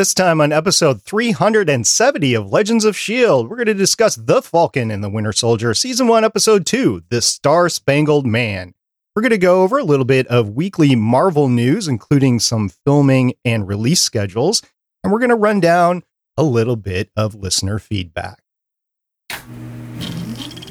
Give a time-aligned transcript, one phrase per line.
[0.00, 4.90] This time on episode 370 of Legends of S.H.I.E.L.D., we're going to discuss The Falcon
[4.90, 8.72] and the Winter Soldier, Season 1, Episode 2, The Star Spangled Man.
[9.14, 13.34] We're going to go over a little bit of weekly Marvel news, including some filming
[13.44, 14.62] and release schedules,
[15.04, 16.02] and we're going to run down
[16.38, 18.42] a little bit of listener feedback.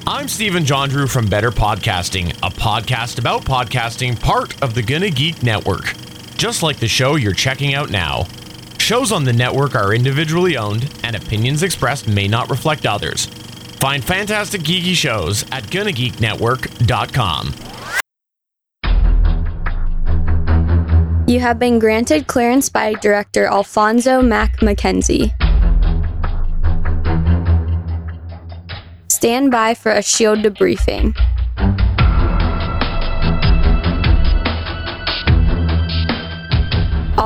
[0.07, 5.11] I'm Stephen John Drew from Better Podcasting, a podcast about podcasting, part of the Gonna
[5.11, 5.93] Geek Network.
[6.35, 8.25] Just like the show you're checking out now.
[8.89, 13.27] Shows on the network are individually owned, and opinions expressed may not reflect others.
[13.77, 17.53] Find fantastic geeky shows at GonnaGeekNetwork.com.
[21.27, 25.35] You have been granted clearance by director Alfonso Mack Mackenzie.
[29.07, 31.15] Stand by for a shield debriefing.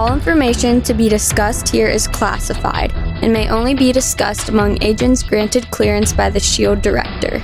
[0.04, 5.24] All information to be discussed here is classified and may only be discussed among agents
[5.24, 7.38] granted clearance by the SHIELD director.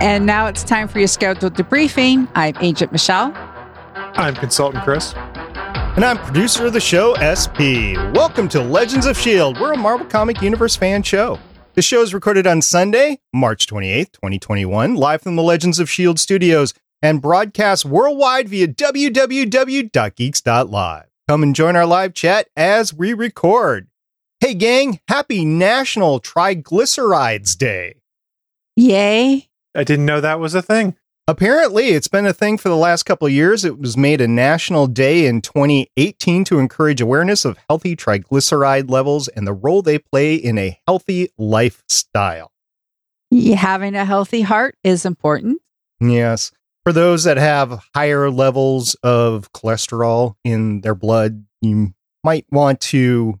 [0.00, 2.28] And now it's time for your scheduled debriefing.
[2.36, 3.32] I'm Agent Michelle.
[3.96, 5.12] I'm Consultant Chris.
[5.16, 7.98] And I'm producer of the show, SP.
[8.14, 9.60] Welcome to Legends of S.H.I.E.L.D.
[9.60, 11.40] We're a Marvel Comic Universe fan show.
[11.74, 16.18] The show is recorded on Sunday, March 28th, 2021, live from the Legends of S.H.I.E.L.D.
[16.18, 21.09] studios and broadcast worldwide via www.geeks.live.
[21.30, 23.86] Come and join our live chat as we record.
[24.40, 28.00] Hey, gang, happy National Triglycerides Day.
[28.74, 29.48] Yay.
[29.72, 30.96] I didn't know that was a thing.
[31.28, 33.64] Apparently, it's been a thing for the last couple of years.
[33.64, 39.28] It was made a national day in 2018 to encourage awareness of healthy triglyceride levels
[39.28, 42.50] and the role they play in a healthy lifestyle.
[43.54, 45.62] Having a healthy heart is important.
[46.00, 46.50] Yes.
[46.84, 53.38] For those that have higher levels of cholesterol in their blood, you might want to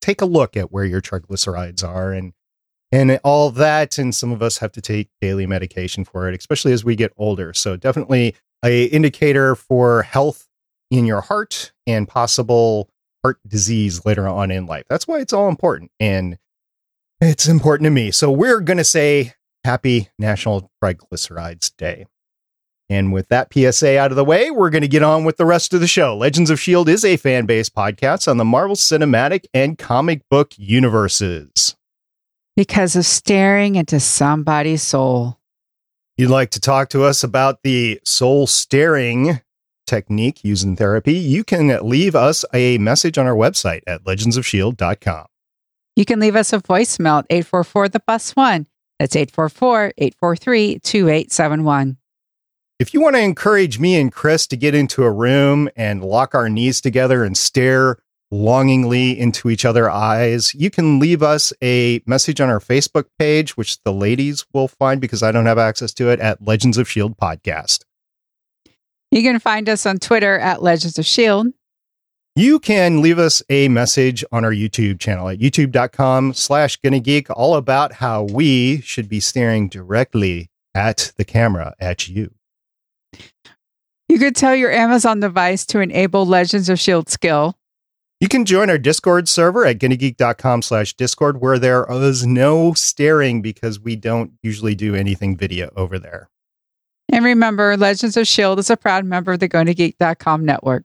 [0.00, 2.32] take a look at where your triglycerides are and
[2.92, 6.72] and all that and some of us have to take daily medication for it especially
[6.72, 7.52] as we get older.
[7.52, 8.34] So definitely
[8.64, 10.48] a indicator for health
[10.90, 12.90] in your heart and possible
[13.22, 14.84] heart disease later on in life.
[14.88, 16.38] That's why it's all important and
[17.20, 18.10] it's important to me.
[18.10, 19.34] So we're going to say
[19.64, 22.06] happy national triglycerides day
[22.90, 25.46] and with that PSA out of the way, we're going to get on with the
[25.46, 26.16] rest of the show.
[26.16, 26.92] Legends of S.H.I.E.L.D.
[26.92, 31.76] is a fan based podcast on the Marvel Cinematic and comic book universes.
[32.56, 35.38] Because of staring into somebody's soul.
[36.18, 39.40] You'd like to talk to us about the soul staring
[39.86, 41.14] technique used in therapy?
[41.14, 45.26] You can leave us a message on our website at legendsofshield.com.
[45.96, 48.66] You can leave us a voicemail at 844 the bus one.
[48.98, 51.99] That's 844 843 2871.
[52.80, 56.34] If you want to encourage me and Chris to get into a room and lock
[56.34, 57.98] our knees together and stare
[58.30, 63.54] longingly into each other's eyes, you can leave us a message on our Facebook page,
[63.54, 66.88] which the ladies will find because I don't have access to it at Legends of
[66.88, 67.84] Shield Podcast.
[69.10, 71.48] You can find us on Twitter at Legends of Shield.
[72.34, 77.28] You can leave us a message on our YouTube channel at youtube.com slash gonna geek
[77.28, 82.32] all about how we should be staring directly at the camera at you.
[84.08, 87.10] You could tell your Amazon device to enable Legends of S.H.I.E.L.D.
[87.10, 87.56] skill.
[88.20, 93.40] You can join our Discord server at gonnageek.com slash Discord, where there is no staring
[93.40, 96.28] because we don't usually do anything video over there.
[97.08, 98.60] And remember, Legends of S.H.I.E.L.D.
[98.60, 100.84] is a proud member of the gonnageek.com network.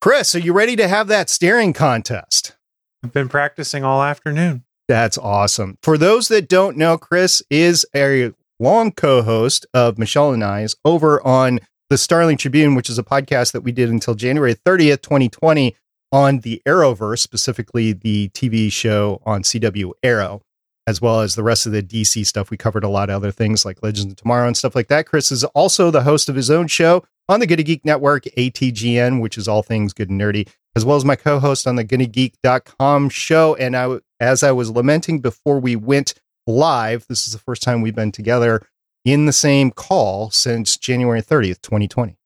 [0.00, 2.56] Chris, are you ready to have that staring contest?
[3.04, 4.64] I've been practicing all afternoon.
[4.88, 5.78] That's awesome.
[5.82, 8.32] For those that don't know, Chris is a
[8.62, 11.58] long co host of Michelle and I's over on
[11.90, 15.76] the Starling Tribune, which is a podcast that we did until January 30th, 2020,
[16.12, 20.42] on the Arrowverse, specifically the TV show on CW Arrow,
[20.86, 22.50] as well as the rest of the DC stuff.
[22.50, 25.06] We covered a lot of other things like Legends of Tomorrow and stuff like that.
[25.06, 29.20] Chris is also the host of his own show on the Gonna Geek Network, ATGN,
[29.20, 33.08] which is all things good and nerdy, as well as my co-host on the GonnaGeek.com
[33.08, 33.54] show.
[33.56, 36.14] And I, as I was lamenting before we went
[36.46, 38.66] live, this is the first time we've been together
[39.04, 42.16] in the same call since January 30th, 2020.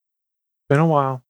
[0.68, 1.22] Been a while.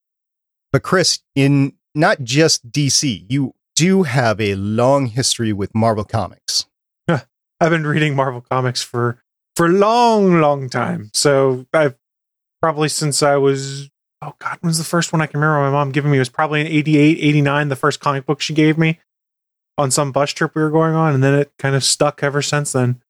[0.73, 6.67] But Chris, in not just DC, you do have a long history with Marvel Comics.
[7.09, 9.23] I've been reading Marvel Comics for
[9.55, 11.11] for a long, long time.
[11.15, 11.97] So I've
[12.61, 13.89] probably since I was
[14.23, 16.19] oh god, when was the first one I can remember my mom giving me?
[16.19, 18.99] It was probably in 88, 89, the first comic book she gave me
[19.79, 22.43] on some bus trip we were going on, and then it kind of stuck ever
[22.43, 23.03] since then.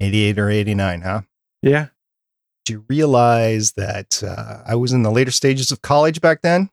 [0.00, 1.20] 88 or 89, huh?
[1.62, 1.88] Yeah.
[2.64, 6.70] Do you realize that uh, I was in the later stages of college back then?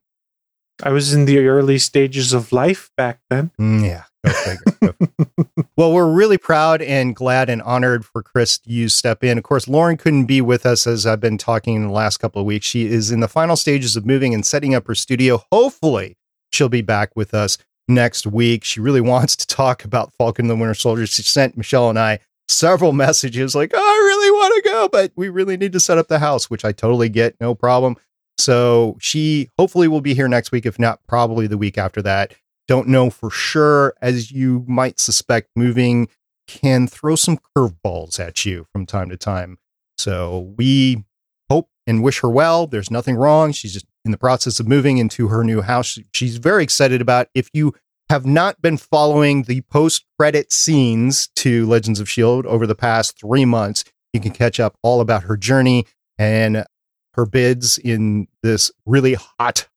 [0.82, 3.52] I was in the early stages of life back then.
[3.60, 4.04] Mm, yeah.
[5.78, 9.40] Well, we're really proud and glad and honored for Chris to step in.
[9.40, 12.42] Of course, Lauren couldn't be with us as I've been talking in the last couple
[12.42, 12.68] of weeks.
[12.68, 15.44] She is in the final stages of moving and setting up her studio.
[15.52, 16.18] Hopefully,
[16.52, 17.58] she'll be back with us
[17.94, 18.64] next week.
[18.64, 21.06] She really wants to talk about Falcon and the Winter Soldier.
[21.08, 25.12] She sent Michelle and I several messages like, oh, I really want to go, but
[25.16, 27.36] we really need to set up the house, which I totally get.
[27.40, 27.98] No problem.
[28.38, 32.34] So she hopefully will be here next week, if not probably the week after that.
[32.68, 36.08] Don't know for sure, as you might suspect, moving
[36.48, 39.58] can throw some curveballs at you from time to time.
[39.98, 41.04] So we
[41.50, 42.68] hope and wish her well.
[42.68, 43.52] There's nothing wrong.
[43.52, 46.00] She's just in the process of moving into her new house.
[46.14, 47.28] She's very excited about.
[47.34, 47.74] If you
[48.12, 52.46] have not been following the post credit scenes to Legends of S.H.I.E.L.D.
[52.46, 55.88] over the past three months, you can catch up all about her journey
[56.18, 56.66] and
[57.14, 59.70] her bids in this really hot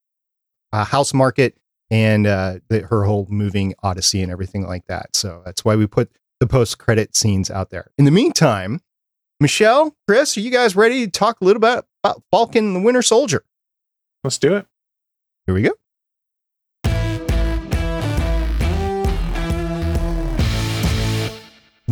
[0.73, 1.57] uh, house market
[1.93, 5.15] and uh, the, her whole moving odyssey and everything like that.
[5.15, 6.11] So that's why we put
[6.41, 7.93] the post credit scenes out there.
[7.99, 8.81] In the meantime,
[9.39, 13.03] Michelle, Chris, are you guys ready to talk a little bit about Falcon the Winter
[13.03, 13.45] Soldier?
[14.25, 14.67] Let's do it.
[15.47, 15.71] Here we go.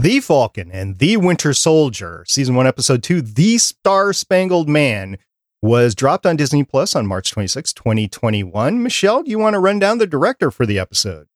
[0.02, 5.16] The Falcon and the Winter Soldier, season one, episode two, The Star Spangled Man,
[5.62, 8.82] was dropped on Disney Plus on March 26, 2021.
[8.82, 11.28] Michelle, do you want to run down the director for the episode?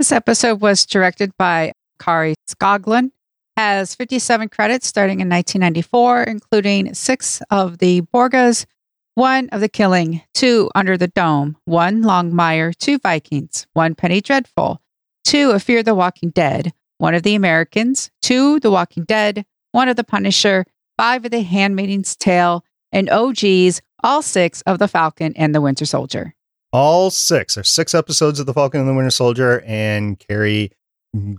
[0.00, 1.70] This episode was directed by
[2.00, 3.12] Kari Skogland,
[3.56, 8.66] has 57 credits starting in 1994, including six of the Borgias,
[9.14, 14.82] one of the Killing, two Under the Dome, one Longmire, two Vikings, one Penny Dreadful,
[15.22, 19.88] two A Fear the Walking Dead, one of the Americans, two The Walking Dead, one
[19.88, 20.64] of the Punisher,
[20.96, 25.60] five of the Handmaid's Tale, and oh OGs, all six of The Falcon and the
[25.60, 26.34] Winter Soldier.
[26.72, 27.54] All six.
[27.54, 30.70] There's six episodes of The Falcon and the Winter Soldier, and Kari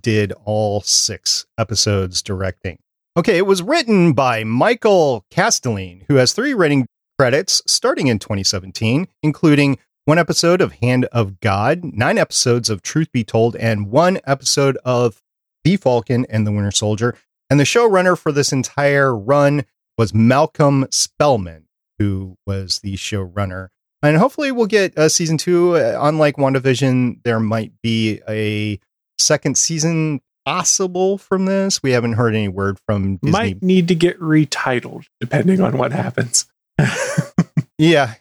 [0.01, 2.79] did all six episodes directing.
[3.17, 6.85] Okay, it was written by Michael Kastelein, who has three writing
[7.17, 13.11] credits starting in 2017, including one episode of Hand of God, nine episodes of Truth
[13.11, 15.21] Be Told, and one episode of
[15.65, 17.15] The Falcon and the Winter Soldier.
[17.49, 19.65] And the showrunner for this entire run
[19.97, 21.65] was Malcolm Spellman,
[21.99, 23.69] who was the showrunner.
[24.01, 25.75] And hopefully we'll get a season two.
[25.75, 28.79] Uh, unlike WandaVision, there might be a
[29.19, 31.81] second season possible from this.
[31.81, 33.31] We haven't heard any word from Disney.
[33.31, 36.45] Might need to get retitled depending on what happens.
[37.77, 38.15] yeah,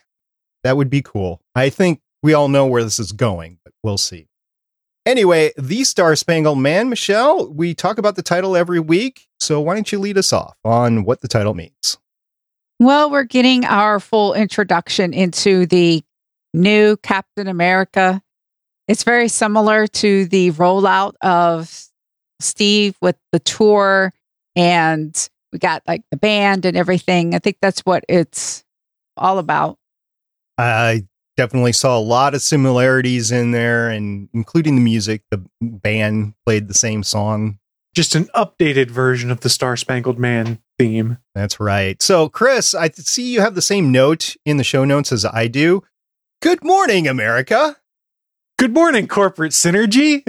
[0.62, 1.41] that would be cool.
[1.55, 4.29] I think we all know where this is going, but we'll see.
[5.06, 9.26] Anyway, The Star Spangled Man, Michelle, we talk about the title every week.
[9.38, 11.98] So why don't you lead us off on what the title means?
[12.80, 16.02] Well, we're getting our full introduction into the
[16.54, 18.22] new Captain America.
[18.88, 21.84] It's very similar to the rollout of
[22.40, 24.12] Steve with the tour,
[24.56, 27.34] and we got like the band and everything.
[27.34, 28.64] I think that's what it's
[29.16, 29.78] all about.
[30.58, 31.04] I
[31.36, 35.22] definitely saw a lot of similarities in there, and including the music.
[35.31, 37.58] The band played the same song.
[37.94, 41.19] Just an updated version of the Star Spangled Man theme.
[41.34, 42.00] That's right.
[42.02, 45.46] So, Chris, I see you have the same note in the show notes as I
[45.46, 45.82] do.
[46.42, 47.76] Good morning, America.
[48.56, 50.22] Good morning, corporate synergy.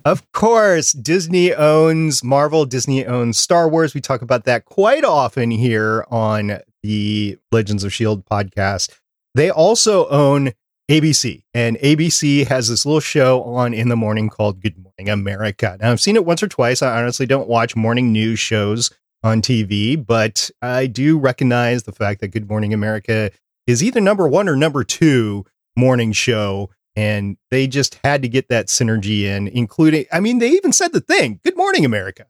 [0.04, 3.94] of course, Disney owns Marvel, Disney owns Star Wars.
[3.94, 8.22] We talk about that quite often here on the Legends of S.H.I.E.L.D.
[8.30, 8.98] podcast.
[9.36, 10.52] They also own
[10.90, 15.76] ABC, and ABC has this little show on in the morning called Good Morning America.
[15.78, 16.80] Now, I've seen it once or twice.
[16.80, 18.90] I honestly don't watch morning news shows
[19.22, 23.30] on TV, but I do recognize the fact that Good Morning America
[23.66, 25.44] is either number one or number two
[25.76, 26.70] morning show.
[26.94, 30.94] And they just had to get that synergy in, including, I mean, they even said
[30.94, 32.24] the thing Good Morning America.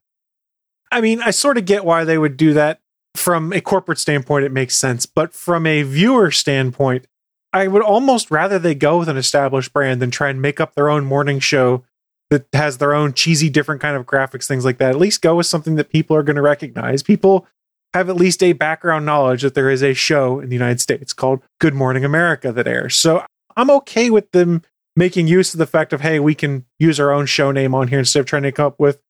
[0.90, 2.80] I mean, I sort of get why they would do that
[3.26, 5.04] from a corporate standpoint, it makes sense.
[5.04, 7.08] But from a viewer standpoint,
[7.52, 10.76] I would almost rather they go with an established brand than try and make up
[10.76, 11.82] their own morning show
[12.30, 14.90] that has their own cheesy, different kind of graphics, things like that.
[14.90, 17.02] At least go with something that people are going to recognize.
[17.02, 17.48] People
[17.94, 21.12] have at least a background knowledge that there is a show in the United States
[21.12, 22.94] called Good Morning America that airs.
[22.94, 23.24] So
[23.56, 24.62] I'm okay with them
[24.94, 27.88] making use of the fact of, hey, we can use our own show name on
[27.88, 29.00] here instead of trying to come up with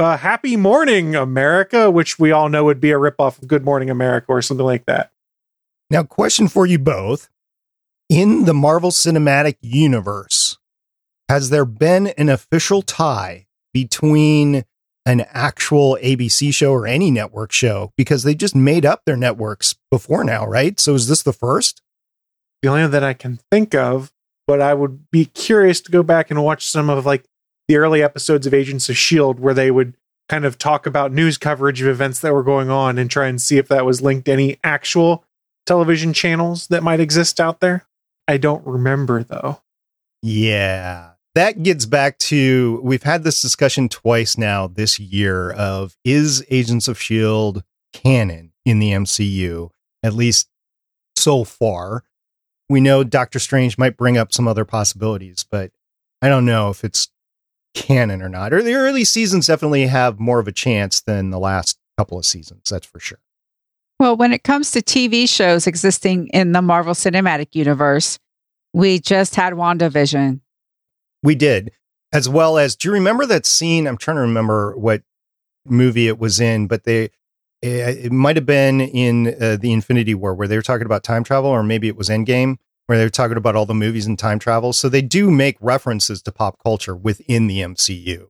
[0.00, 3.90] uh, Happy Morning America, which we all know would be a ripoff of Good Morning
[3.90, 5.12] America or something like that.
[5.90, 7.28] Now, question for you both.
[8.08, 10.58] In the Marvel Cinematic Universe,
[11.28, 14.64] has there been an official tie between
[15.06, 17.92] an actual ABC show or any network show?
[17.96, 20.80] Because they just made up their networks before now, right?
[20.80, 21.82] So is this the first?
[22.62, 24.12] the only one that I can think of.
[24.46, 27.24] But I would be curious to go back and watch some of like
[27.70, 29.94] the early episodes of Agents of Shield where they would
[30.28, 33.40] kind of talk about news coverage of events that were going on and try and
[33.40, 35.22] see if that was linked to any actual
[35.66, 37.86] television channels that might exist out there.
[38.26, 39.60] I don't remember though.
[40.20, 41.10] Yeah.
[41.36, 46.88] That gets back to we've had this discussion twice now this year of is Agents
[46.88, 47.62] of Shield
[47.92, 49.70] canon in the MCU
[50.02, 50.48] at least
[51.14, 52.02] so far.
[52.68, 55.70] We know Doctor Strange might bring up some other possibilities, but
[56.20, 57.10] I don't know if it's
[57.74, 58.52] canon or not.
[58.52, 62.26] Or the early seasons definitely have more of a chance than the last couple of
[62.26, 63.18] seasons, that's for sure.
[63.98, 68.18] Well, when it comes to TV shows existing in the Marvel Cinematic Universe,
[68.72, 70.40] we just had WandaVision.
[71.22, 71.72] We did.
[72.12, 73.86] As well as, do you remember that scene?
[73.86, 75.02] I'm trying to remember what
[75.66, 77.10] movie it was in, but they,
[77.62, 81.22] it might have been in uh, the Infinity War where they were talking about time
[81.22, 82.56] travel, or maybe it was Endgame
[82.90, 84.72] where they were talking about all the movies and time travel.
[84.72, 88.26] So they do make references to pop culture within the MCU.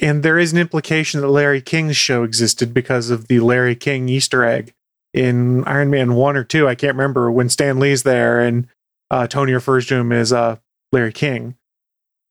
[0.00, 4.08] And there is an implication that Larry King's show existed because of the Larry King
[4.08, 4.74] Easter egg
[5.12, 6.68] in Iron Man 1 or 2.
[6.68, 8.68] I can't remember when Stan Lee's there and
[9.10, 10.58] uh, Tony refers to him as uh,
[10.92, 11.56] Larry King.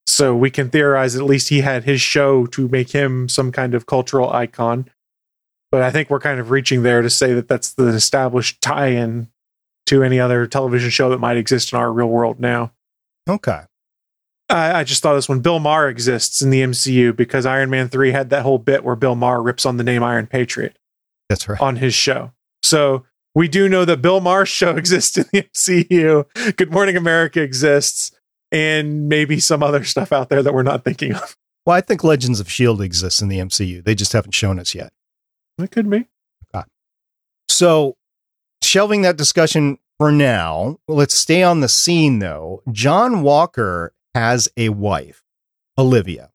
[0.08, 3.76] So we can theorize at least he had his show to make him some kind
[3.76, 4.90] of cultural icon.
[5.74, 8.92] But I think we're kind of reaching there to say that that's the established tie
[8.92, 9.28] in
[9.88, 12.72] to any other television show that might exist in our real world now.
[13.30, 13.62] Okay.
[14.50, 15.40] I, I just thought this one.
[15.40, 18.96] Bill Maher exists in the MCU because Iron Man 3 had that whole bit where
[18.96, 20.78] Bill Maher rips on the name Iron Patriot.
[21.30, 21.60] That's right.
[21.60, 22.32] On his show.
[22.62, 26.56] So we do know that Bill Maher's show exists in the MCU.
[26.56, 28.12] Good Morning America exists,
[28.52, 31.36] and maybe some other stuff out there that we're not thinking of.
[31.66, 32.86] Well, I think Legends of S.H.I.E.L.D.
[32.86, 33.84] exists in the MCU.
[33.84, 34.94] They just haven't shown us yet.
[35.58, 36.06] It could be.
[36.54, 36.66] Okay.
[37.50, 37.98] So,
[38.76, 42.62] shelving that discussion for now, let's stay on the scene though.
[42.74, 45.24] John Walker has a wife,
[45.78, 46.34] Olivia.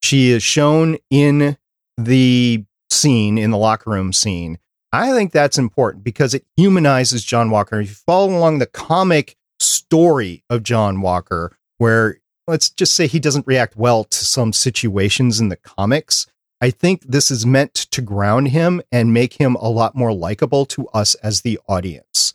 [0.00, 1.56] She is shown in
[1.98, 4.58] the scene, in the locker room scene.
[4.92, 7.80] I think that's important because it humanizes John Walker.
[7.80, 13.18] If you follow along the comic story of John Walker, where let's just say he
[13.18, 16.28] doesn't react well to some situations in the comics,
[16.60, 20.66] I think this is meant to ground him and make him a lot more likable
[20.66, 22.34] to us as the audience.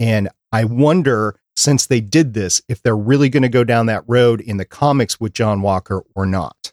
[0.00, 4.04] And I wonder, since they did this, if they're really going to go down that
[4.06, 6.72] road in the comics with John Walker or not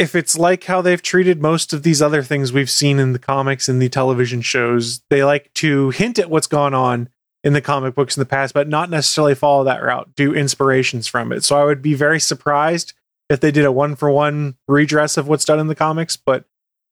[0.00, 3.18] if it's like how they've treated most of these other things we've seen in the
[3.18, 7.10] comics and the television shows, they like to hint at what's gone on
[7.44, 11.06] in the comic books in the past, but not necessarily follow that route, do inspirations
[11.06, 11.44] from it.
[11.44, 12.94] So I would be very surprised
[13.30, 16.44] if they did a one for one redress of what's done in the comics, but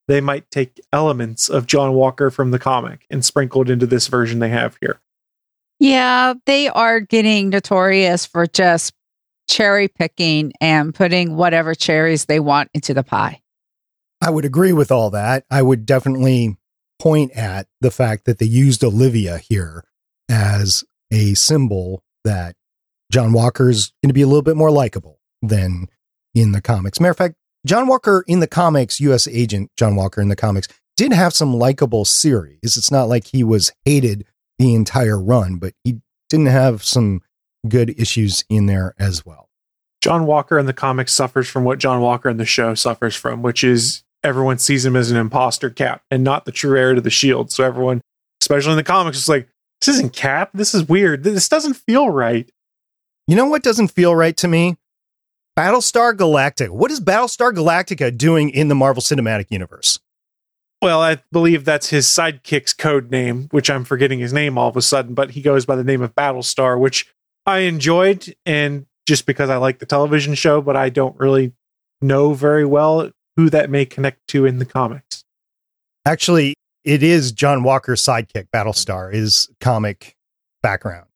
[0.07, 4.07] they might take elements of John Walker from the comic and sprinkle it into this
[4.07, 5.01] version they have here.
[5.81, 8.95] Yeah, they are getting notorious for just
[9.49, 13.43] cherry picking and putting whatever cherries they want into the pie.
[14.21, 15.45] I would agree with all that.
[15.51, 16.57] I would definitely
[16.99, 19.85] point at the fact that they used Olivia here
[20.29, 22.57] as a symbol that
[23.11, 25.89] John Walker's going to be a little bit more likable than
[26.41, 27.01] in the comics.
[27.01, 27.35] Matter of fact,
[27.67, 29.27] John Walker in the comics, U.S.
[29.29, 32.59] agent John Walker in the comics, did have some likable series.
[32.63, 34.25] It's not like he was hated
[34.59, 37.23] the entire run, but he didn't have some
[37.69, 39.49] good issues in there as well.
[40.01, 43.43] John Walker in the comics suffers from what John Walker in the show suffers from,
[43.43, 47.01] which is everyone sees him as an imposter cap and not the true heir to
[47.01, 47.51] the shield.
[47.51, 48.01] So everyone,
[48.43, 49.49] especially in the comics, is like,
[49.81, 50.51] this isn't Cap.
[50.55, 51.23] This is weird.
[51.23, 52.51] This doesn't feel right.
[53.27, 54.77] You know what doesn't feel right to me?
[55.59, 56.69] Battlestar Galactica.
[56.69, 59.99] What is Battlestar Galactica doing in the Marvel Cinematic Universe?
[60.81, 64.77] Well, I believe that's his sidekick's code name, which I'm forgetting his name all of
[64.77, 67.13] a sudden, but he goes by the name of Battlestar, which
[67.45, 71.55] I enjoyed and just because I like the television show, but I don't really
[72.01, 75.25] know very well who that may connect to in the comics.
[76.07, 80.15] Actually, it is John Walker's sidekick, Battlestar, is comic
[80.63, 81.09] background.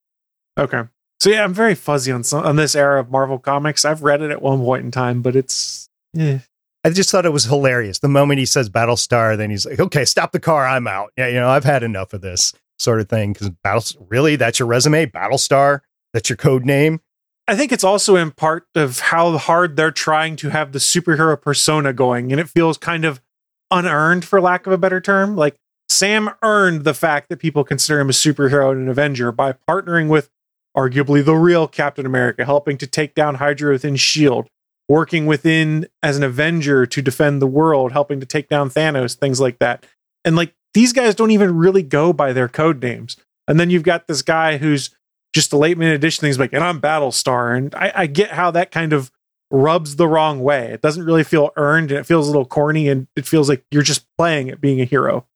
[0.58, 0.82] Okay.
[1.22, 3.84] So yeah, I'm very fuzzy on some, on this era of Marvel comics.
[3.84, 5.88] I've read it at one point in time, but it's
[6.18, 6.40] eh.
[6.82, 8.00] I just thought it was hilarious.
[8.00, 10.66] The moment he says Battlestar, then he's like, "Okay, stop the car.
[10.66, 14.04] I'm out." Yeah, you know, I've had enough of this sort of thing because Battle
[14.10, 15.82] really that's your resume, Battlestar.
[16.12, 17.00] That's your code name.
[17.46, 21.40] I think it's also in part of how hard they're trying to have the superhero
[21.40, 23.22] persona going, and it feels kind of
[23.70, 25.36] unearned, for lack of a better term.
[25.36, 25.54] Like
[25.88, 30.08] Sam earned the fact that people consider him a superhero and an Avenger by partnering
[30.08, 30.28] with
[30.76, 34.48] arguably the real Captain America, helping to take down Hydra within S.H.I.E.L.D.,
[34.88, 39.40] working within as an Avenger to defend the world, helping to take down Thanos, things
[39.40, 39.86] like that.
[40.24, 43.16] And like these guys don't even really go by their code names.
[43.48, 44.90] And then you've got this guy who's
[45.34, 47.56] just a late minute addition He's like, and I'm Battlestar.
[47.56, 49.10] And I, I get how that kind of
[49.50, 50.72] rubs the wrong way.
[50.72, 53.64] It doesn't really feel earned and it feels a little corny and it feels like
[53.70, 55.26] you're just playing at being a hero.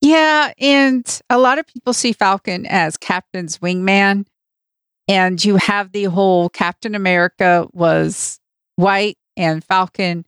[0.00, 0.52] Yeah.
[0.58, 4.26] And a lot of people see Falcon as Captain's wingman.
[5.08, 8.38] And you have the whole Captain America was
[8.76, 10.26] white and Falcon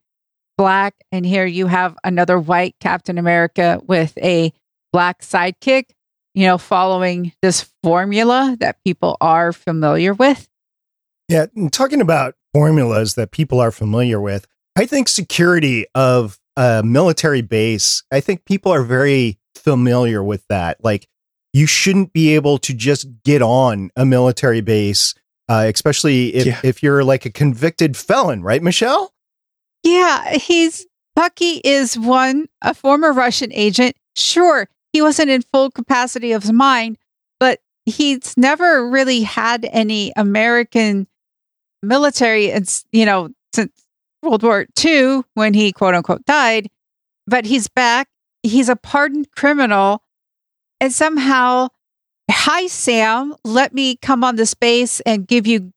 [0.56, 0.94] black.
[1.12, 4.52] And here you have another white Captain America with a
[4.92, 5.90] black sidekick,
[6.34, 10.48] you know, following this formula that people are familiar with.
[11.28, 11.46] Yeah.
[11.70, 14.46] talking about formulas that people are familiar with,
[14.76, 20.82] I think security of a military base, I think people are very familiar with that.
[20.82, 21.06] Like,
[21.52, 25.14] you shouldn't be able to just get on a military base,
[25.48, 26.60] uh, especially if, yeah.
[26.62, 29.12] if you're like a convicted felon, right, Michelle?
[29.82, 33.96] Yeah, he's Bucky is one, a former Russian agent.
[34.16, 36.98] Sure, he wasn't in full capacity of his mind,
[37.38, 41.06] but he's never really had any American
[41.82, 43.72] military, and you know, since
[44.22, 46.68] World War II when he quote unquote died.
[47.26, 48.08] But he's back.
[48.42, 50.02] He's a pardoned criminal,
[50.80, 51.68] and somehow,
[52.30, 55.72] hi Sam, let me come on this base and give you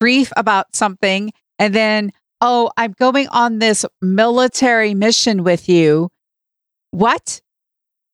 [0.00, 6.10] brief about something, and then oh, I'm going on this military mission with you.
[6.90, 7.40] What?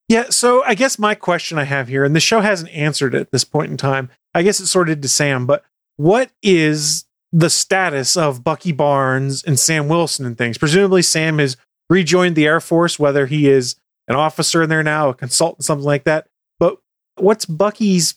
[0.09, 3.31] Yeah, so I guess my question I have here, and the show hasn't answered at
[3.31, 4.11] this point in time.
[4.35, 5.65] I guess it sorted to Sam, but
[5.97, 10.59] what is the status of Bucky Barnes and Sam Wilson and things?
[10.59, 11.57] Presumably, Sam has
[11.89, 13.77] rejoined the Air Force, whether he is
[14.09, 16.27] an officer in there now, a consultant, something like that.
[16.59, 16.79] But
[17.17, 18.17] what's Bucky's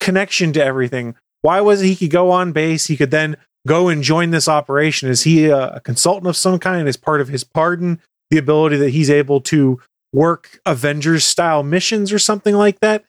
[0.00, 1.14] connection to everything?
[1.42, 2.86] Why was it he could go on base?
[2.86, 3.36] He could then
[3.66, 5.08] go and join this operation?
[5.08, 6.88] Is he a, a consultant of some kind?
[6.88, 9.80] Is part of his pardon the ability that he's able to
[10.12, 13.04] work Avengers style missions or something like that?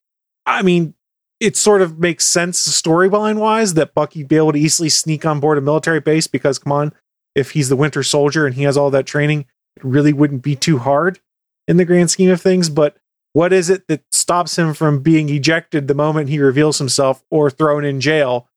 [0.45, 0.93] I mean,
[1.39, 5.39] it sort of makes sense storyline wise that Bucky be able to easily sneak on
[5.39, 6.93] board a military base because come on,
[7.35, 10.55] if he's the Winter Soldier and he has all that training, it really wouldn't be
[10.55, 11.19] too hard
[11.67, 12.69] in the grand scheme of things.
[12.69, 12.97] But
[13.33, 17.49] what is it that stops him from being ejected the moment he reveals himself or
[17.49, 18.47] thrown in jail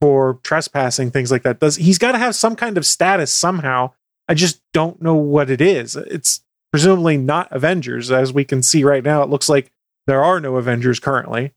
[0.00, 1.60] for trespassing, things like that.
[1.60, 3.92] Does he's got to have some kind of status somehow?
[4.28, 5.96] I just don't know what it is.
[5.96, 9.22] It's presumably not Avengers, as we can see right now.
[9.22, 9.72] It looks like
[10.06, 11.52] there are no Avengers currently.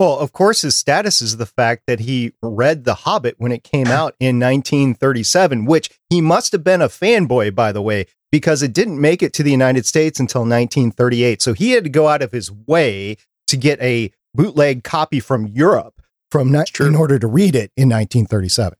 [0.00, 3.62] Well, of course, his status is the fact that he read The Hobbit when it
[3.62, 8.62] came out in 1937, which he must have been a fanboy, by the way, because
[8.62, 11.40] it didn't make it to the United States until 1938.
[11.40, 15.46] So he had to go out of his way to get a bootleg copy from
[15.46, 18.76] Europe from not, in order to read it in 1937.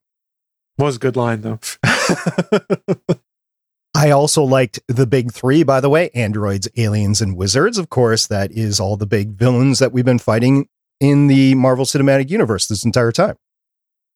[0.78, 1.60] Was a good line though.
[3.94, 7.76] I also liked the big three, by the way androids, aliens, and wizards.
[7.76, 10.66] Of course, that is all the big villains that we've been fighting
[10.98, 13.36] in the Marvel Cinematic Universe this entire time.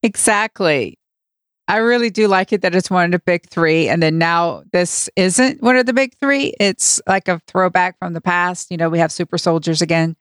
[0.02, 0.98] Exactly.
[1.68, 3.88] I really do like it that it's one of the big three.
[3.88, 6.54] And then now this isn't one of the big three.
[6.60, 8.70] It's like a throwback from the past.
[8.70, 10.16] You know, we have super soldiers again.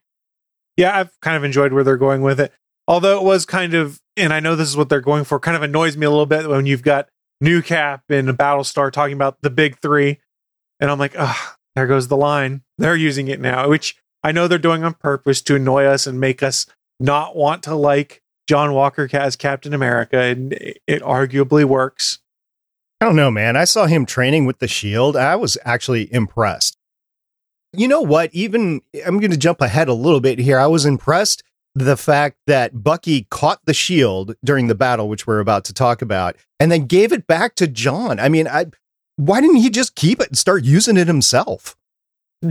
[0.75, 2.51] Yeah, I've kind of enjoyed where they're going with it.
[2.87, 5.55] Although it was kind of, and I know this is what they're going for, kind
[5.55, 7.09] of annoys me a little bit when you've got
[7.41, 10.19] New Cap and Battlestar talking about the big three.
[10.79, 12.63] And I'm like, oh, there goes the line.
[12.77, 16.19] They're using it now, which I know they're doing on purpose to annoy us and
[16.19, 16.65] make us
[16.99, 20.17] not want to like John Walker as Captain America.
[20.17, 22.19] And it arguably works.
[23.01, 23.55] I don't know, man.
[23.57, 25.17] I saw him training with the shield.
[25.17, 26.77] I was actually impressed.
[27.73, 28.33] You know what?
[28.33, 30.57] Even I'm going to jump ahead a little bit here.
[30.57, 35.39] I was impressed the fact that Bucky caught the shield during the battle, which we're
[35.39, 38.17] about to talk about, and then gave it back to John.
[38.19, 38.67] I mean, I
[39.17, 41.75] why didn't he just keep it and start using it himself?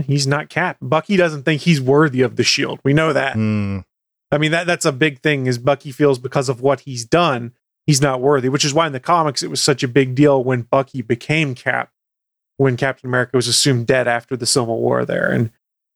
[0.05, 0.77] He's not Cap.
[0.81, 2.79] Bucky doesn't think he's worthy of the shield.
[2.83, 3.35] We know that.
[3.35, 3.85] Mm.
[4.31, 5.45] I mean, that that's a big thing.
[5.45, 7.53] Is Bucky feels because of what he's done,
[7.85, 8.49] he's not worthy.
[8.49, 11.55] Which is why in the comics it was such a big deal when Bucky became
[11.55, 11.91] Cap,
[12.57, 15.51] when Captain America was assumed dead after the Civil War there, and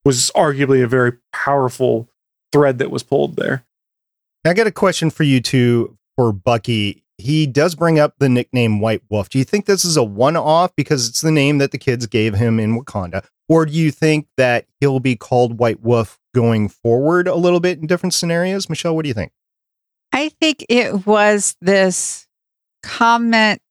[0.05, 2.09] was arguably a very powerful
[2.51, 3.65] thread that was pulled there.
[4.45, 7.03] I got a question for you too for Bucky.
[7.17, 9.29] He does bring up the nickname White Wolf.
[9.29, 12.07] Do you think this is a one off because it's the name that the kids
[12.07, 13.25] gave him in Wakanda?
[13.49, 17.79] Or do you think that he'll be called White Wolf going forward a little bit
[17.79, 18.69] in different scenarios?
[18.69, 19.31] Michelle, what do you think?
[20.11, 22.27] I think it was this
[22.83, 23.61] comment.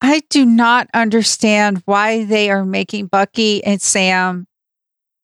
[0.00, 4.46] I do not understand why they are making Bucky and Sam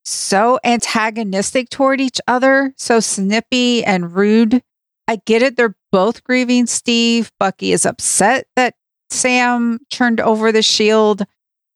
[0.04, 4.62] so antagonistic toward each other, so snippy and rude.
[5.08, 5.56] I get it.
[5.56, 7.30] They're both grieving Steve.
[7.38, 8.74] Bucky is upset that
[9.10, 11.24] Sam turned over the shield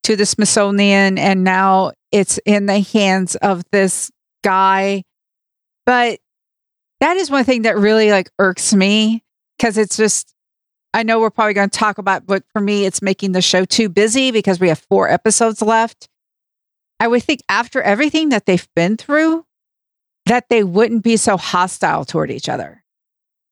[0.03, 4.11] to the Smithsonian and now it's in the hands of this
[4.43, 5.03] guy.
[5.85, 6.19] But
[6.99, 9.23] that is one thing that really like irks me
[9.57, 10.33] because it's just
[10.93, 13.63] I know we're probably going to talk about, but for me, it's making the show
[13.63, 16.09] too busy because we have four episodes left.
[16.99, 19.45] I would think after everything that they've been through,
[20.25, 22.83] that they wouldn't be so hostile toward each other.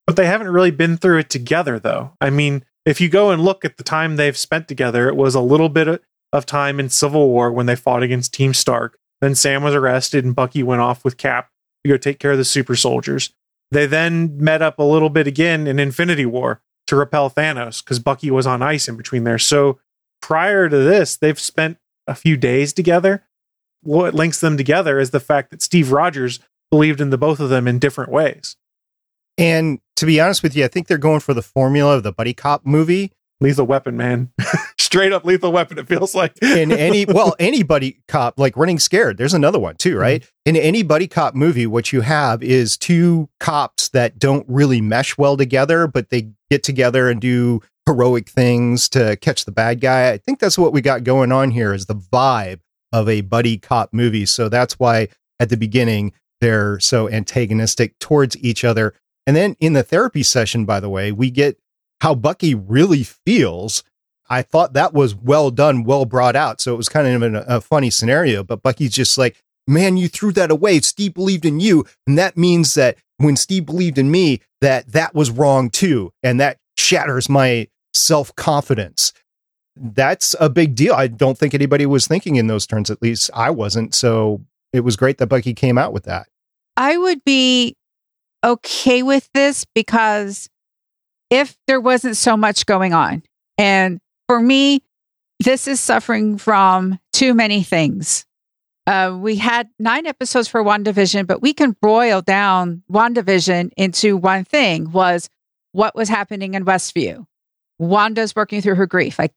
[0.06, 2.12] But they haven't really been through it together, though.
[2.20, 5.34] I mean, if you go and look at the time they've spent together, it was
[5.34, 8.97] a little bit of time in Civil War when they fought against Team Stark.
[9.20, 11.50] Then Sam was arrested and Bucky went off with Cap
[11.84, 13.32] to go take care of the super soldiers.
[13.70, 17.98] They then met up a little bit again in Infinity War to repel Thanos because
[17.98, 19.38] Bucky was on ice in between there.
[19.38, 19.78] So
[20.22, 23.24] prior to this, they've spent a few days together.
[23.82, 27.50] What links them together is the fact that Steve Rogers believed in the both of
[27.50, 28.56] them in different ways.
[29.36, 32.12] And to be honest with you, I think they're going for the formula of the
[32.12, 33.12] buddy cop movie.
[33.40, 34.30] Lethal Weapon, man.
[34.78, 36.42] Straight up lethal weapon, it feels like.
[36.42, 40.22] in any, well, anybody cop, like Running Scared, there's another one too, right?
[40.22, 40.48] Mm-hmm.
[40.48, 45.18] In any buddy cop movie, what you have is two cops that don't really mesh
[45.18, 50.10] well together, but they get together and do heroic things to catch the bad guy.
[50.10, 52.60] I think that's what we got going on here is the vibe
[52.92, 54.26] of a buddy cop movie.
[54.26, 58.94] So that's why at the beginning they're so antagonistic towards each other.
[59.26, 61.58] And then in the therapy session, by the way, we get
[62.00, 63.82] how Bucky really feels.
[64.30, 66.60] I thought that was well done, well brought out.
[66.60, 70.08] So it was kind of a, a funny scenario, but Bucky's just like, man, you
[70.08, 70.80] threw that away.
[70.80, 71.84] Steve believed in you.
[72.06, 76.12] And that means that when Steve believed in me, that that was wrong too.
[76.22, 79.12] And that shatters my self confidence.
[79.76, 80.94] That's a big deal.
[80.94, 82.90] I don't think anybody was thinking in those terms.
[82.90, 83.94] At least I wasn't.
[83.94, 86.28] So it was great that Bucky came out with that.
[86.76, 87.76] I would be
[88.44, 90.48] okay with this because
[91.30, 93.22] if there wasn't so much going on,
[93.56, 94.82] and for me,
[95.40, 98.26] this is suffering from too many things.
[98.86, 104.44] Uh, we had nine episodes for WandaVision, but we can boil down WandaVision into one
[104.44, 105.28] thing was
[105.72, 107.26] what was happening in Westview.
[107.78, 109.18] Wanda's working through her grief.
[109.18, 109.32] Like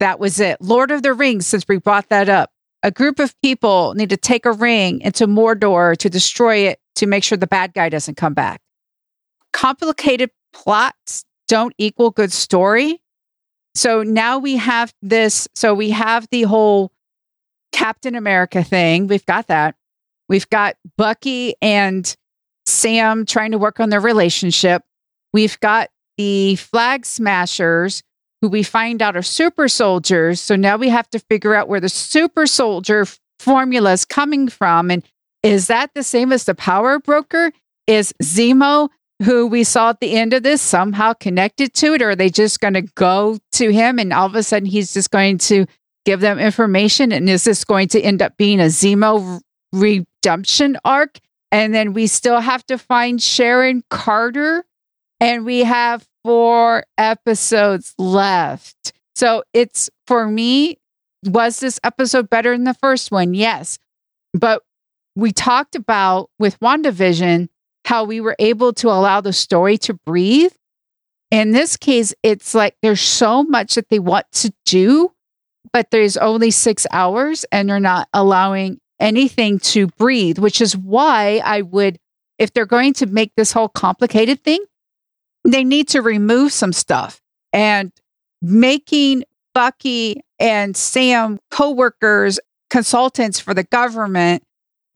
[0.00, 0.60] that was it.
[0.60, 2.50] Lord of the Rings, since we brought that up,
[2.82, 7.06] a group of people need to take a ring into Mordor to destroy it to
[7.06, 8.60] make sure the bad guy doesn't come back.
[9.52, 13.00] Complicated plots don't equal good story.
[13.74, 15.48] So now we have this.
[15.54, 16.92] So we have the whole
[17.72, 19.06] Captain America thing.
[19.06, 19.74] We've got that.
[20.28, 22.14] We've got Bucky and
[22.66, 24.82] Sam trying to work on their relationship.
[25.32, 28.02] We've got the flag smashers
[28.40, 30.40] who we find out are super soldiers.
[30.40, 33.06] So now we have to figure out where the super soldier
[33.38, 34.90] formula is coming from.
[34.90, 35.02] And
[35.42, 37.52] is that the same as the power broker?
[37.86, 38.90] Is Zemo,
[39.22, 42.02] who we saw at the end of this, somehow connected to it?
[42.02, 44.92] Or are they just going to go to him and all of a sudden he's
[44.92, 45.66] just going to
[46.04, 47.12] give them information?
[47.12, 49.40] And is this going to end up being a Zemo
[49.72, 51.18] redemption arc?
[51.50, 54.64] And then we still have to find Sharon Carter.
[55.20, 58.92] And we have four episodes left.
[59.16, 60.78] So it's for me,
[61.24, 63.34] was this episode better than the first one?
[63.34, 63.80] Yes.
[64.32, 64.62] But
[65.16, 67.48] we talked about with WandaVision
[67.88, 70.52] how we were able to allow the story to breathe.
[71.30, 75.10] In this case, it's like there's so much that they want to do,
[75.72, 81.40] but there's only six hours and they're not allowing anything to breathe, which is why
[81.42, 81.98] I would,
[82.38, 84.62] if they're going to make this whole complicated thing,
[85.44, 87.22] they need to remove some stuff
[87.54, 87.90] and
[88.42, 89.24] making
[89.54, 94.42] Bucky and Sam co-workers, consultants for the government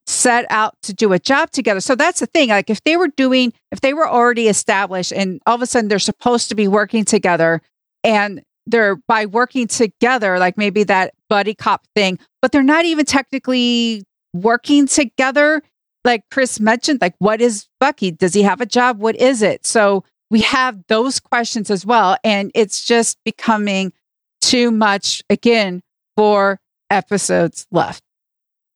[0.07, 1.81] set out to do a job together.
[1.81, 2.49] So that's the thing.
[2.49, 5.89] Like if they were doing, if they were already established and all of a sudden
[5.89, 7.63] they're supposed to be working together
[8.03, 13.05] and they're by working together, like maybe that buddy cop thing, but they're not even
[13.05, 15.63] technically working together.
[16.05, 18.11] Like Chris mentioned, like what is Bucky?
[18.11, 18.99] Does he have a job?
[18.99, 19.65] What is it?
[19.65, 22.17] So we have those questions as well.
[22.25, 23.93] And it's just becoming
[24.41, 25.83] too much again
[26.17, 26.59] for
[26.91, 28.03] episodes left.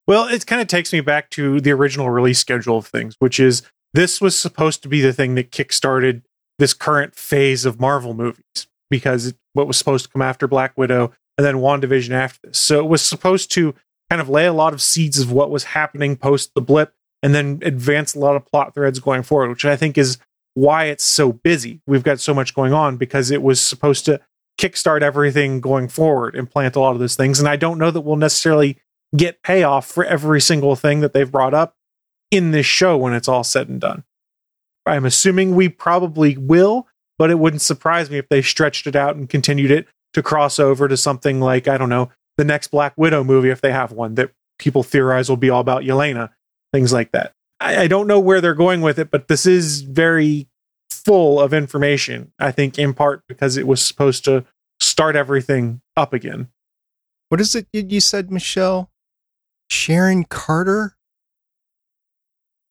[0.07, 3.41] Well, it kind of takes me back to the original release schedule of things, which
[3.41, 6.23] is this was supposed to be the thing that kickstarted
[6.59, 11.13] this current phase of Marvel movies because what was supposed to come after Black Widow
[11.37, 12.59] and then WandaVision after this.
[12.59, 13.75] So it was supposed to
[14.09, 17.35] kind of lay a lot of seeds of what was happening post the blip and
[17.35, 20.19] then advance a lot of plot threads going forward, which I think is
[20.55, 21.81] why it's so busy.
[21.87, 24.21] We've got so much going on because it was supposed to
[24.59, 27.39] kickstart everything going forward and plant a lot of those things.
[27.39, 28.79] And I don't know that we'll necessarily
[29.15, 31.75] get payoff for every single thing that they've brought up
[32.31, 34.05] in this show when it's all said and done.
[34.85, 36.87] I'm assuming we probably will,
[37.19, 40.59] but it wouldn't surprise me if they stretched it out and continued it to cross
[40.59, 43.93] over to something like, I don't know, the next Black Widow movie, if they have
[43.93, 46.31] one that people theorize will be all about Yelena,
[46.73, 47.33] things like that.
[47.61, 50.49] I, I don't know where they're going with it, but this is very
[50.91, 52.33] full of information.
[52.39, 54.45] I think in part because it was supposed to
[54.81, 56.49] start everything up again.
[57.29, 58.91] What is it you said, Michelle?
[59.69, 60.97] Sharon Carter?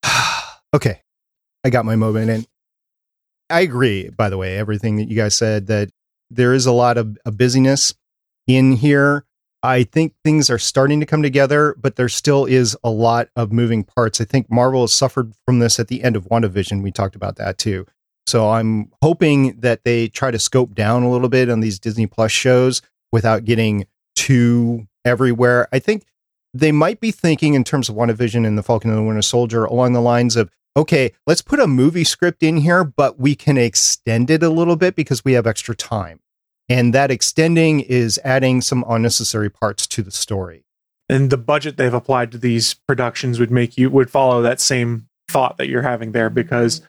[0.74, 1.02] okay.
[1.64, 2.46] I got my moment in.
[3.50, 5.90] I agree, by the way, everything that you guys said, that
[6.30, 7.94] there is a lot of, of busyness
[8.48, 9.26] in here.
[9.62, 13.52] I think things are starting to come together, but there still is a lot of
[13.52, 14.22] moving parts.
[14.22, 16.84] I think Marvel has suffered from this at the end of WandaVision.
[16.84, 17.86] We talked about that too.
[18.28, 22.08] So I'm hoping that they try to scope down a little bit on these Disney
[22.08, 22.82] Plus shows
[23.12, 25.68] without getting too everywhere.
[25.72, 26.06] I think
[26.56, 29.66] they might be thinking in terms of WandaVision and the Falcon and the Winter Soldier
[29.66, 33.58] along the lines of, okay, let's put a movie script in here, but we can
[33.58, 36.22] extend it a little bit because we have extra time.
[36.70, 40.64] And that extending is adding some unnecessary parts to the story.
[41.10, 45.08] And the budget they've applied to these productions would make you would follow that same
[45.28, 46.82] thought that you're having there because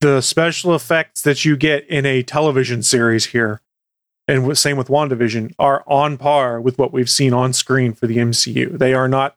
[0.00, 3.60] the special effects that you get in a television series here
[4.26, 8.18] and same with WandaVision are on par with what we've seen on screen for the
[8.18, 8.78] MCU.
[8.78, 9.36] They are not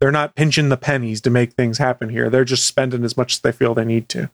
[0.00, 2.28] they're not pinching the pennies to make things happen here.
[2.28, 4.30] They're just spending as much as they feel they need to.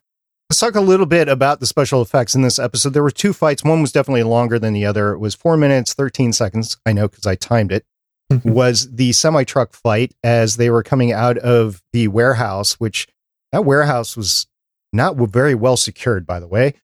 [0.51, 2.95] Let's talk a little bit about the special effects in this episode.
[2.95, 3.63] There were two fights.
[3.63, 5.13] One was definitely longer than the other.
[5.13, 6.77] It was four minutes, 13 seconds.
[6.85, 7.87] I know because I timed it.
[8.33, 8.53] Mm-hmm.
[8.53, 13.07] was the semi truck fight as they were coming out of the warehouse, which
[13.51, 14.47] that warehouse was
[14.93, 16.75] not very well secured, by the way.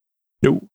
[0.42, 0.68] No.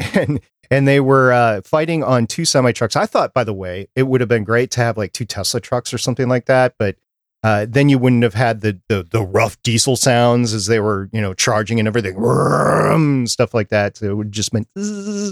[0.14, 2.96] And and they were uh, fighting on two semi trucks.
[2.96, 5.60] I thought, by the way, it would have been great to have like two Tesla
[5.60, 6.96] trucks or something like that, but
[7.42, 11.08] uh, then you wouldn't have had the, the, the rough diesel sounds as they were
[11.12, 13.96] you know charging and everything, stuff like that.
[13.96, 14.66] So it would just been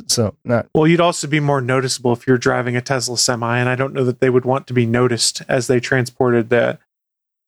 [0.08, 0.68] so not.
[0.74, 3.92] Well, you'd also be more noticeable if you're driving a Tesla semi, and I don't
[3.92, 6.78] know that they would want to be noticed as they transported the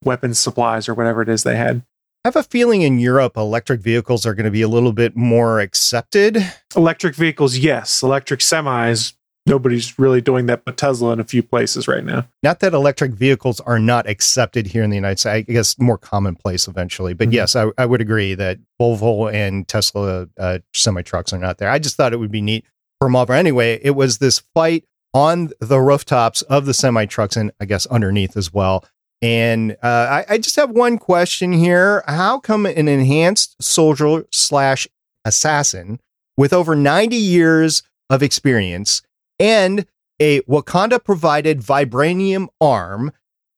[0.04, 1.82] weapons supplies or whatever it is they had.
[2.22, 5.16] I have a feeling in Europe, electric vehicles are going to be a little bit
[5.16, 6.36] more accepted.
[6.76, 8.02] Electric vehicles, yes.
[8.02, 9.14] Electric semis,
[9.46, 12.28] nobody's really doing that but Tesla in a few places right now.
[12.42, 15.48] Not that electric vehicles are not accepted here in the United States.
[15.48, 17.14] I guess more commonplace eventually.
[17.14, 17.36] But mm-hmm.
[17.36, 21.70] yes, I, I, would agree that Volvo and Tesla uh, semi trucks are not there.
[21.70, 22.66] I just thought it would be neat
[23.00, 23.34] for Marvel.
[23.34, 27.86] Anyway, it was this fight on the rooftops of the semi trucks and I guess
[27.86, 28.84] underneath as well.
[29.22, 32.02] And uh, I, I, just have one question here.
[32.06, 34.88] How come an enhanced soldier slash
[35.26, 36.00] assassin
[36.38, 39.02] with over 90 years of experience
[39.38, 39.86] and
[40.20, 43.12] a Wakanda provided vibranium arm,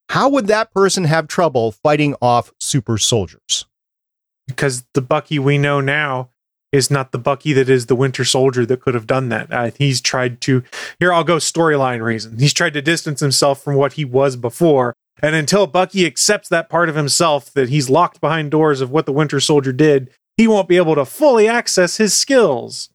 [0.09, 3.67] how would that person have trouble fighting off super soldiers?
[4.49, 6.31] Because the Bucky we know now
[6.73, 9.53] is not the Bucky that is the Winter Soldier that could have done that.
[9.53, 10.65] Uh, he's tried to,
[10.99, 12.39] here I'll go storyline reason.
[12.39, 16.69] He's tried to distance himself from what he was before and until Bucky accepts that
[16.69, 20.49] part of himself that he's locked behind doors of what the Winter Soldier did, he
[20.49, 22.91] won't be able to fully access his skills.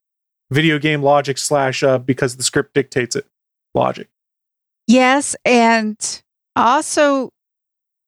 [0.52, 3.26] Video game logic slash uh, because the script dictates it
[3.74, 4.10] logic.
[4.88, 5.98] Yes, and
[6.56, 7.32] also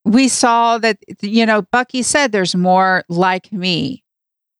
[0.05, 4.03] we saw that you know Bucky said there's more like me,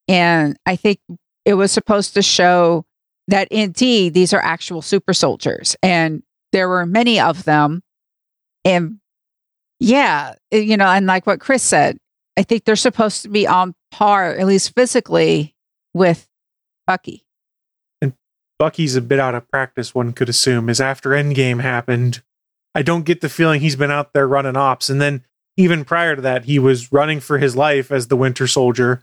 [0.08, 1.00] and I think
[1.46, 2.84] it was supposed to show
[3.28, 7.82] that indeed these are actual super soldiers, and there were many of them,
[8.62, 8.99] and
[9.80, 11.98] yeah, eh, you know, and like what Chris said,
[12.36, 15.54] I think they're supposed to be on par, at least physically,
[15.94, 16.28] with
[16.86, 17.24] Bucky.
[18.00, 18.14] And
[18.58, 22.22] Bucky's a bit out of practice, one could assume, is after Endgame happened.
[22.74, 24.90] I don't get the feeling he's been out there running ops.
[24.90, 25.24] And then
[25.56, 29.02] even prior to that, he was running for his life as the Winter Soldier,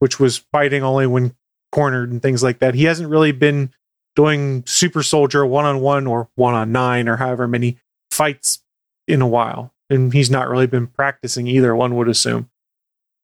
[0.00, 1.34] which was fighting only when
[1.72, 2.74] cornered and things like that.
[2.74, 3.72] He hasn't really been
[4.16, 7.78] doing Super Soldier one on one or one on nine or however many
[8.10, 8.62] fights
[9.08, 11.74] in a while and he's not really been practicing either.
[11.74, 12.50] One would assume.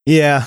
[0.05, 0.45] Yeah,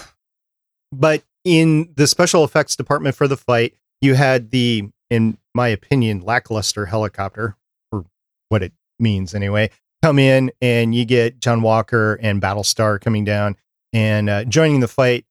[0.93, 6.21] but in the special effects department for the fight, you had the, in my opinion,
[6.21, 7.57] lackluster helicopter
[7.91, 8.05] for
[8.49, 9.71] what it means anyway.
[10.03, 13.57] Come in and you get John Walker and Battlestar coming down
[13.93, 15.25] and uh, joining the fight.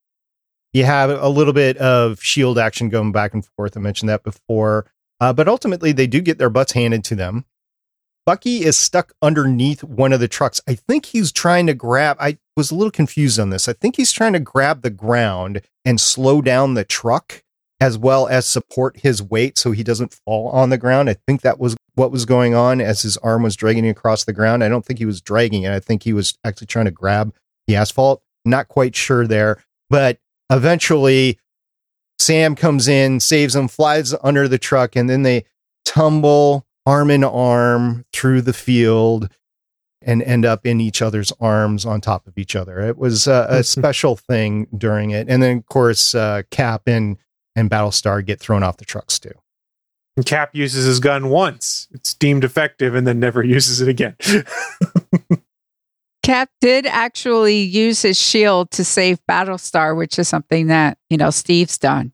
[0.74, 3.78] You have a little bit of shield action going back and forth.
[3.78, 4.86] I mentioned that before.
[5.21, 7.45] Uh, but ultimately, they do get their butts handed to them.
[8.26, 10.60] Bucky is stuck underneath one of the trucks.
[10.68, 12.18] I think he's trying to grab.
[12.20, 13.68] I was a little confused on this.
[13.68, 17.44] I think he's trying to grab the ground and slow down the truck
[17.80, 21.10] as well as support his weight so he doesn't fall on the ground.
[21.10, 24.34] I think that was what was going on as his arm was dragging across the
[24.34, 24.64] ground.
[24.64, 25.72] I don't think he was dragging it.
[25.72, 27.34] I think he was actually trying to grab
[27.68, 28.24] the asphalt.
[28.44, 30.20] Not quite sure there, but
[30.52, 31.40] eventually
[32.18, 35.46] Sam comes in, saves him, flies under the truck, and then they
[35.84, 39.30] tumble arm in arm through the field.
[40.08, 42.80] and end up in each other's arms on top of each other.
[42.80, 45.28] It was uh, a special thing during it.
[45.28, 47.17] And then, of course, uh, Cap and,
[47.56, 49.32] and Battlestar get thrown off the trucks too.
[50.15, 51.88] And Cap uses his gun once.
[51.91, 54.15] It's deemed effective and then never uses it again.
[56.21, 61.32] Cap did actually use his shield to save Battlestar, which is something that, you know,
[61.32, 62.12] Steve's done.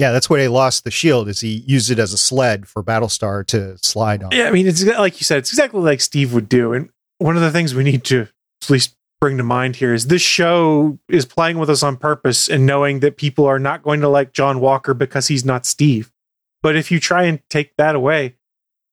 [0.00, 1.28] Yeah, that's why he lost the shield.
[1.28, 4.30] Is he used it as a sled for Battlestar to slide on?
[4.32, 6.72] Yeah, I mean, it's like you said, it's exactly like Steve would do.
[6.72, 8.26] And one of the things we need to
[8.62, 12.48] at least bring to mind here is this show is playing with us on purpose
[12.48, 16.10] and knowing that people are not going to like John Walker because he's not Steve.
[16.62, 18.36] But if you try and take that away,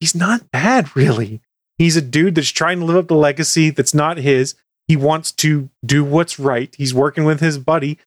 [0.01, 1.39] he's not bad, really.
[1.77, 4.55] He's a dude that's trying to live up the legacy that's not his.
[4.89, 6.75] He wants to do what's right.
[6.77, 7.97] He's working with his buddy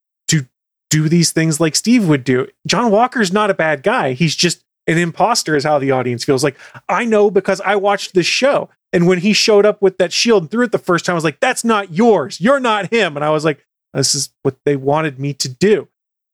[0.90, 2.48] do these things like Steve would do.
[2.66, 4.12] John Walker's not a bad guy.
[4.12, 6.44] He's just an imposter, is how the audience feels.
[6.44, 8.68] Like, I know because I watched this show.
[8.92, 11.14] And when he showed up with that shield and threw it the first time, I
[11.14, 12.40] was like, that's not yours.
[12.40, 13.16] You're not him.
[13.16, 15.88] And I was like, this is what they wanted me to do.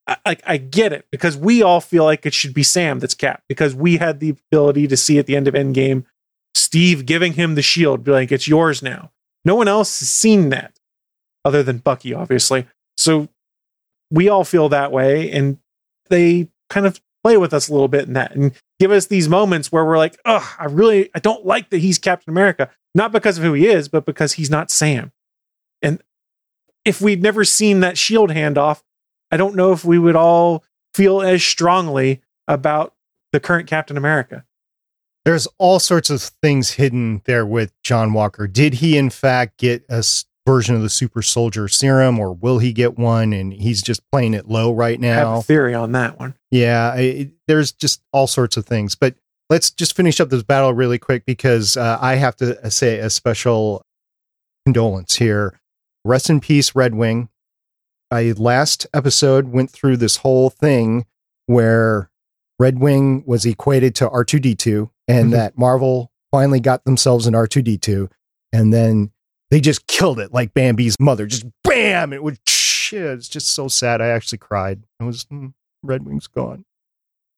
[0.06, 3.14] I, I, I get it because we all feel like it should be Sam that's
[3.14, 6.04] Cap because we had the ability to see at the end of Endgame
[6.56, 9.12] Steve giving him the shield, be like, it's yours now.
[9.44, 10.78] No one else has seen that
[11.44, 12.66] other than Bucky, obviously.
[12.96, 13.28] So
[14.10, 15.30] we all feel that way.
[15.30, 15.58] And
[16.08, 19.28] they kind of play with us a little bit in that and give us these
[19.28, 22.70] moments where we're like, oh, I really, I don't like that he's Captain America.
[22.94, 25.12] Not because of who he is, but because he's not Sam.
[25.82, 26.02] And
[26.84, 28.82] if we'd never seen that shield handoff,
[29.30, 30.64] I don't know if we would all
[30.94, 32.94] feel as strongly about
[33.32, 34.44] the current Captain America
[35.26, 38.46] there's all sorts of things hidden there with John Walker.
[38.46, 40.04] Did he, in fact, get a
[40.46, 43.32] version of the super soldier serum or will he get one?
[43.32, 45.28] And he's just playing it low right now.
[45.28, 46.34] I have a theory on that one.
[46.50, 48.94] Yeah, it, there's just all sorts of things.
[48.94, 49.16] But
[49.50, 52.98] let's just finish up this battle really quick because uh, I have to uh, say
[52.98, 53.82] a special
[54.64, 55.60] condolence here.
[56.04, 57.28] Rest in peace, Red Wing.
[58.10, 61.06] I last episode went through this whole thing
[61.46, 62.10] where
[62.58, 65.30] Red Wing was equated to R2D2 and mm-hmm.
[65.30, 68.08] that Marvel finally got themselves an R2D2
[68.52, 69.10] and then
[69.50, 71.26] they just killed it like Bambi's mother.
[71.26, 72.12] Just bam!
[72.12, 73.02] It was shit.
[73.02, 74.00] It's just so sad.
[74.00, 74.82] I actually cried.
[75.00, 76.64] It was mm, Red Wing's gone.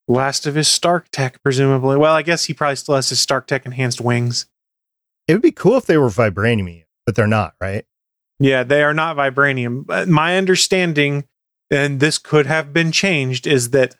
[0.06, 1.96] Last of his Stark tech, presumably.
[1.96, 4.46] Well, I guess he probably still has his Stark tech enhanced wings.
[5.26, 7.84] It would be cool if they were vibranium, but they're not, right?
[8.40, 10.06] Yeah, they are not vibranium.
[10.06, 11.24] My understanding,
[11.70, 13.96] and this could have been changed, is that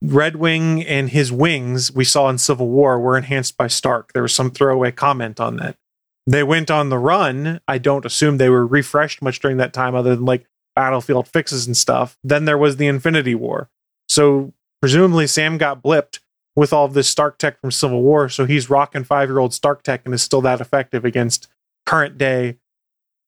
[0.00, 4.12] Red Wing and his wings we saw in Civil War were enhanced by Stark.
[4.14, 5.76] There was some throwaway comment on that.
[6.26, 7.60] They went on the run.
[7.66, 11.66] I don't assume they were refreshed much during that time, other than like battlefield fixes
[11.66, 12.16] and stuff.
[12.22, 13.70] Then there was the Infinity War.
[14.08, 16.20] So presumably Sam got blipped
[16.56, 18.28] with all this Stark tech from Civil War.
[18.28, 21.48] So he's rocking five year old Stark tech and is still that effective against
[21.86, 22.58] current day,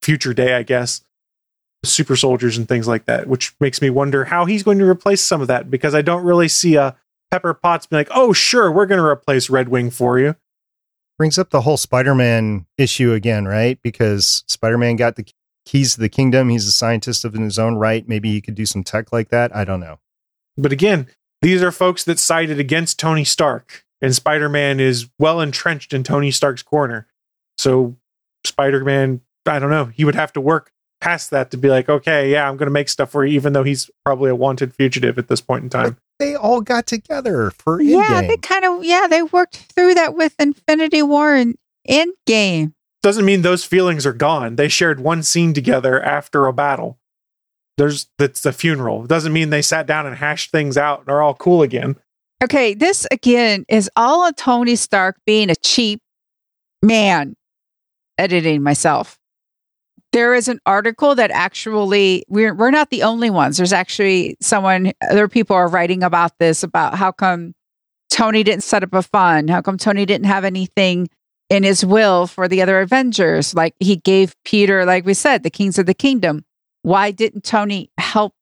[0.03, 1.03] future day, I guess,
[1.85, 5.21] super soldiers and things like that, which makes me wonder how he's going to replace
[5.21, 6.97] some of that because I don't really see a
[7.31, 10.37] Pepper Potts be like, oh, sure, we're going to replace Red Wing for you.
[11.23, 13.79] Brings up the whole Spider Man issue again, right?
[13.81, 15.25] Because Spider Man got the
[15.65, 16.49] keys to the kingdom.
[16.49, 18.09] He's a scientist of in his own right.
[18.09, 19.55] Maybe he could do some tech like that.
[19.55, 20.01] I don't know.
[20.59, 21.07] But again,
[21.41, 26.03] these are folks that sided against Tony Stark, and Spider Man is well entrenched in
[26.03, 27.07] Tony Stark's corner.
[27.57, 27.95] So
[28.45, 31.89] Spider Man, I don't know, he would have to work past that to be like,
[31.89, 34.75] okay, yeah, I'm going to make stuff for you, even though he's probably a wanted
[34.75, 35.99] fugitive at this point in time.
[36.19, 40.15] But they all got together for yeah, they kind of yeah, they worked through that
[40.15, 41.57] with Infinity War and
[41.89, 42.73] Endgame.
[43.03, 44.57] Doesn't mean those feelings are gone.
[44.57, 46.99] They shared one scene together after a battle.
[47.79, 49.05] There's that's the funeral.
[49.05, 51.97] It doesn't mean they sat down and hashed things out and are all cool again.
[52.43, 56.01] Okay, this again is all on Tony Stark being a cheap
[56.83, 57.35] man.
[58.19, 59.19] Editing myself
[60.13, 63.57] there is an article that actually we're we're not the only ones.
[63.57, 67.55] There's actually someone other people are writing about this about how come
[68.11, 71.09] Tony didn't set up a fund, how come Tony didn't have anything
[71.49, 73.55] in his will for the other Avengers.
[73.55, 76.45] Like he gave Peter, like we said, the Kings of the Kingdom.
[76.83, 78.35] Why didn't Tony help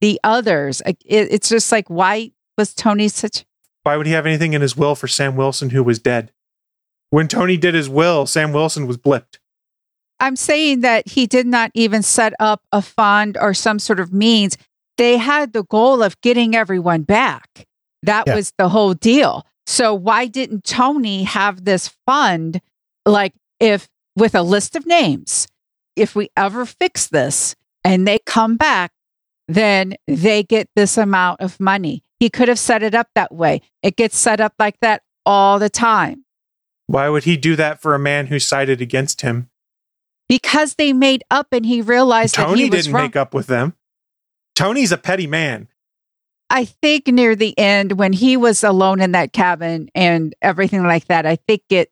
[0.00, 0.80] the others?
[0.86, 3.44] It, it's just like why was Tony such?
[3.82, 6.32] Why would he have anything in his will for Sam Wilson, who was dead?
[7.10, 9.38] When Tony did his will, Sam Wilson was blipped.
[10.20, 14.12] I'm saying that he did not even set up a fund or some sort of
[14.12, 14.56] means.
[14.96, 17.66] They had the goal of getting everyone back.
[18.02, 18.34] That yeah.
[18.34, 19.46] was the whole deal.
[19.66, 22.60] So why didn't Tony have this fund
[23.06, 25.46] like if with a list of names?
[25.94, 27.54] If we ever fix this
[27.84, 28.92] and they come back,
[29.46, 32.02] then they get this amount of money.
[32.18, 33.62] He could have set it up that way.
[33.82, 36.24] It gets set up like that all the time.
[36.86, 39.50] Why would he do that for a man who sided against him?
[40.28, 43.04] Because they made up and he realized that Tony he was didn't wrong.
[43.04, 43.74] make up with them.
[44.54, 45.68] Tony's a petty man.
[46.50, 51.06] I think near the end when he was alone in that cabin and everything like
[51.06, 51.90] that, I think it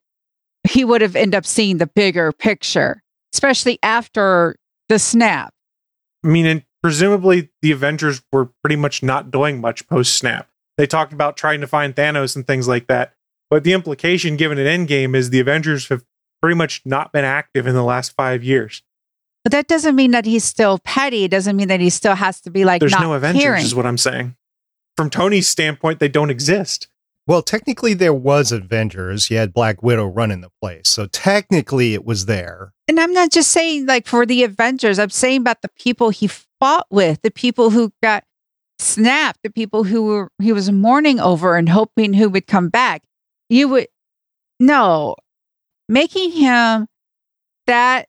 [0.69, 4.57] he would have ended up seeing the bigger picture, especially after
[4.89, 5.53] the snap.
[6.25, 10.49] I mean, and presumably the Avengers were pretty much not doing much post snap.
[10.77, 13.15] They talked about trying to find Thanos and things like that.
[13.49, 16.05] But the implication given at Endgame is the Avengers have
[16.47, 18.81] pretty much not been active in the last five years.
[19.43, 21.25] But that doesn't mean that he's still petty.
[21.25, 23.65] It doesn't mean that he still has to be like There's not no Avengers, caring.
[23.65, 24.37] is what I'm saying.
[24.97, 26.87] From Tony's standpoint, they don't exist.
[27.27, 29.29] Well, technically, there was Avengers.
[29.29, 32.73] You had Black Widow running the place, so technically, it was there.
[32.87, 36.29] And I'm not just saying like for the Avengers, I'm saying about the people he
[36.29, 38.23] fought with, the people who got
[38.79, 43.03] snapped, the people who were he was mourning over and hoping who would come back.
[43.49, 43.89] You would
[44.61, 45.17] no
[45.89, 46.87] making him
[47.67, 48.09] that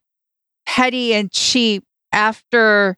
[0.66, 2.98] petty and cheap after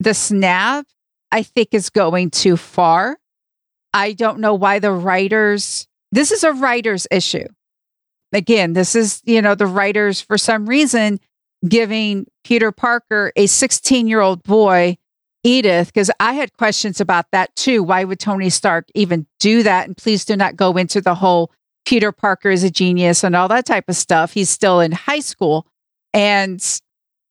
[0.00, 0.86] the snap,
[1.30, 3.18] I think is going too far.
[3.92, 7.46] I don't know why the writers this is a writer's issue
[8.34, 11.20] again, this is, you know, the writers for some reason
[11.66, 14.98] giving Peter Parker, a 16 year old boy,
[15.44, 17.82] Edith, because I had questions about that too.
[17.82, 19.86] Why would Tony Stark even do that?
[19.86, 21.52] And please do not go into the whole
[21.84, 24.32] Peter Parker is a genius and all that type of stuff.
[24.32, 25.66] He's still in high school.
[26.12, 26.60] And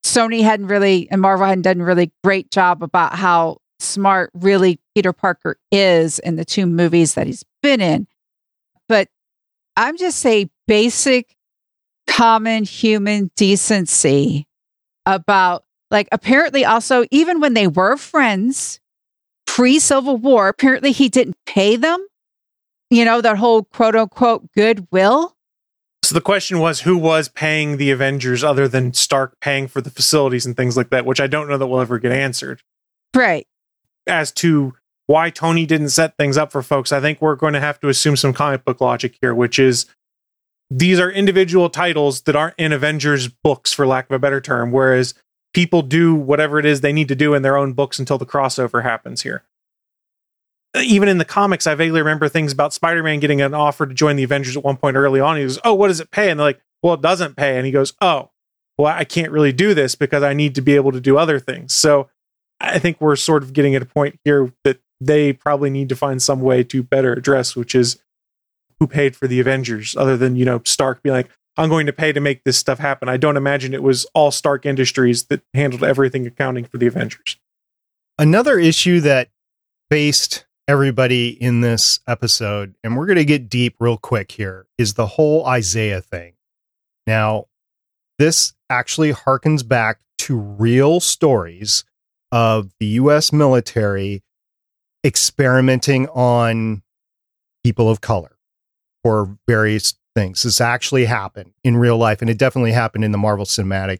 [0.03, 4.79] Sony hadn't really, and Marvel hadn't done a really great job about how smart really
[4.95, 8.07] Peter Parker is in the two movies that he's been in.
[8.87, 9.09] But
[9.75, 11.35] I'm just saying basic
[12.07, 14.47] common human decency
[15.05, 18.79] about like apparently also even when they were friends
[19.45, 22.05] pre Civil War, apparently he didn't pay them.
[22.93, 25.35] You know, that whole quote unquote goodwill.
[26.03, 29.89] So the question was who was paying the Avengers other than Stark paying for the
[29.89, 32.61] facilities and things like that, which I don't know that will ever get answered.
[33.15, 33.47] Right.
[34.05, 34.75] As to
[35.07, 37.89] why Tony didn't set things up for folks, I think we're going to have to
[37.89, 39.87] assume some comic book logic here, which is
[40.69, 44.71] these are individual titles that aren't in Avengers books, for lack of a better term,
[44.71, 45.15] whereas
[45.51, 48.25] people do whatever it is they need to do in their own books until the
[48.27, 49.43] crossover happens here.
[50.75, 53.93] Even in the comics, I vaguely remember things about Spider Man getting an offer to
[53.93, 55.37] join the Avengers at one point early on.
[55.37, 56.31] He goes, Oh, what does it pay?
[56.31, 57.57] And they're like, Well, it doesn't pay.
[57.57, 58.31] And he goes, Oh,
[58.77, 61.39] well, I can't really do this because I need to be able to do other
[61.39, 61.73] things.
[61.73, 62.09] So
[62.59, 65.95] I think we're sort of getting at a point here that they probably need to
[65.95, 67.99] find some way to better address, which is
[68.79, 71.93] who paid for the Avengers, other than, you know, Stark being like, I'm going to
[71.93, 73.09] pay to make this stuff happen.
[73.09, 77.37] I don't imagine it was all Stark Industries that handled everything accounting for the Avengers.
[78.17, 79.29] Another issue that
[79.91, 84.93] faced everybody in this episode, and we're going to get deep real quick here, is
[84.93, 86.33] the whole Isaiah thing.
[87.05, 87.45] Now,
[88.17, 91.83] this actually harkens back to real stories
[92.31, 94.23] of the US military
[95.05, 96.81] experimenting on
[97.63, 98.37] people of color
[99.03, 100.43] for various things.
[100.43, 103.99] This actually happened in real life, and it definitely happened in the Marvel Cinematic,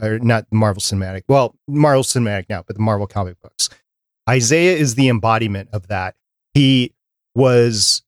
[0.00, 1.22] or not Marvel Cinematic.
[1.28, 3.68] Well, Marvel Cinematic now, but the Marvel comic books.
[4.28, 6.16] Isaiah is the embodiment of that.
[6.54, 6.92] He
[7.34, 8.02] was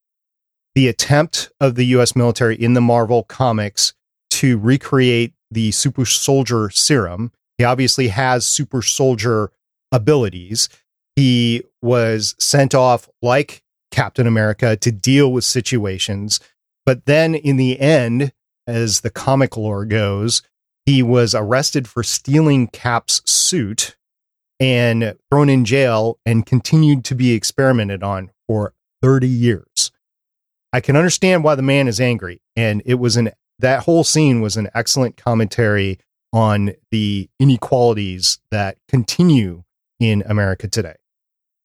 [0.75, 3.95] the attempt of the US military in the Marvel comics
[4.31, 7.33] to recreate the super soldier serum.
[7.57, 9.51] He obviously has super soldier
[9.93, 10.69] abilities.
[11.16, 16.41] He was sent off like Captain America to deal with situations.
[16.87, 18.33] But then in the end,
[18.66, 20.43] as the comic lore goes,
[20.87, 23.97] he was arrested for stealing Cap's suit
[24.61, 29.92] and thrown in jail and continued to be experimented on for 30 years.
[30.72, 32.40] I can understand why the man is angry.
[32.56, 35.98] And it was an, that whole scene was an excellent commentary
[36.32, 39.64] on the inequalities that continue
[39.98, 40.96] in America today.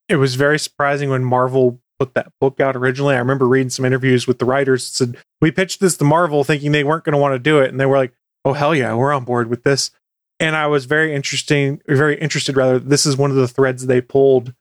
[0.07, 3.15] It was very surprising when Marvel put that book out originally.
[3.15, 6.71] I remember reading some interviews with the writers said, We pitched this to Marvel thinking
[6.71, 7.69] they weren't going to want to do it.
[7.69, 8.13] And they were like,
[8.45, 9.91] Oh, hell yeah, we're on board with this.
[10.39, 12.79] And I was very interesting, very interested rather.
[12.79, 14.53] This is one of the threads they pulled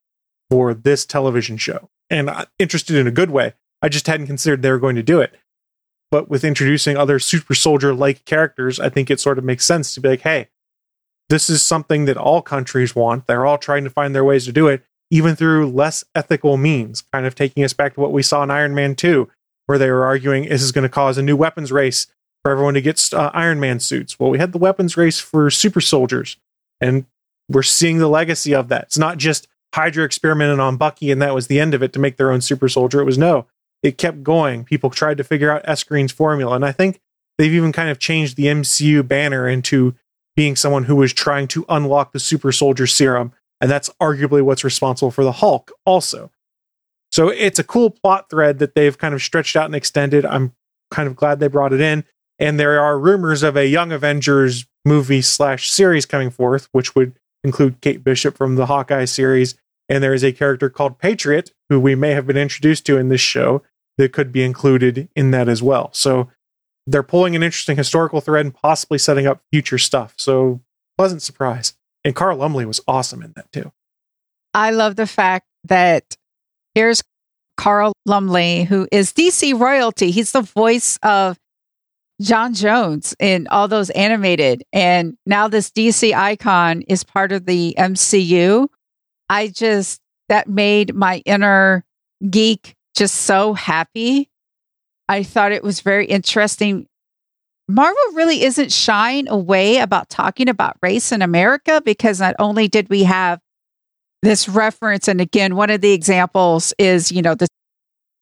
[0.50, 1.88] for this television show.
[2.10, 3.54] And uh, interested in a good way.
[3.80, 5.34] I just hadn't considered they were going to do it.
[6.10, 9.94] But with introducing other super soldier like characters, I think it sort of makes sense
[9.94, 10.48] to be like, hey,
[11.30, 13.26] this is something that all countries want.
[13.26, 17.00] They're all trying to find their ways to do it, even through less ethical means,
[17.00, 19.28] kind of taking us back to what we saw in Iron Man 2,
[19.64, 22.06] where they were arguing this is going to cause a new weapons race
[22.42, 24.18] for everyone to get uh, Iron Man suits.
[24.18, 26.36] Well, we had the weapons race for super soldiers,
[26.80, 27.06] and
[27.48, 28.84] we're seeing the legacy of that.
[28.84, 31.98] It's not just Hydra experimented on Bucky and that was the end of it to
[31.98, 33.00] make their own super soldier.
[33.00, 33.46] It was no,
[33.82, 34.64] it kept going.
[34.64, 36.54] People tried to figure out Erskine's formula.
[36.54, 37.00] And I think
[37.38, 39.94] they've even kind of changed the MCU banner into
[40.36, 43.32] being someone who was trying to unlock the super soldier serum.
[43.60, 46.30] And that's arguably what's responsible for the Hulk, also.
[47.12, 50.24] So it's a cool plot thread that they've kind of stretched out and extended.
[50.24, 50.54] I'm
[50.90, 52.04] kind of glad they brought it in.
[52.38, 57.14] And there are rumors of a Young Avengers movie slash series coming forth, which would
[57.44, 59.54] include Kate Bishop from the Hawkeye series.
[59.88, 63.08] And there is a character called Patriot, who we may have been introduced to in
[63.08, 63.62] this show,
[63.98, 65.90] that could be included in that as well.
[65.92, 66.30] So
[66.86, 70.14] they're pulling an interesting historical thread and possibly setting up future stuff.
[70.16, 70.60] So
[70.96, 71.74] pleasant surprise.
[72.04, 73.72] And Carl Lumbly was awesome in that too.
[74.54, 76.16] I love the fact that
[76.74, 77.02] here's
[77.56, 80.10] Carl Lumbly, who is DC royalty.
[80.10, 81.38] He's the voice of
[82.20, 84.62] J'onn J'onzz in all those animated.
[84.72, 88.68] And now this DC icon is part of the MCU.
[89.28, 91.84] I just, that made my inner
[92.28, 94.28] geek just so happy.
[95.08, 96.86] I thought it was very interesting.
[97.68, 102.88] Marvel really isn't shying away about talking about race in America because not only did
[102.88, 103.40] we have
[104.22, 107.48] this reference, and again, one of the examples is, you know, the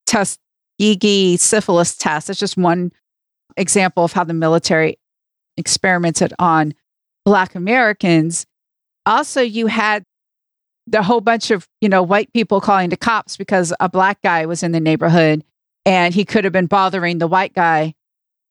[0.07, 2.30] Tuskegee syphilis test.
[2.30, 2.93] It's just one
[3.57, 4.98] example of how the military
[5.57, 6.74] experimented on
[7.24, 8.46] Black Americans.
[9.07, 10.05] Also, you had
[10.86, 14.46] the whole bunch of, you know, white people calling the cops because a black guy
[14.46, 15.44] was in the neighborhood
[15.84, 17.94] and he could have been bothering the white guy.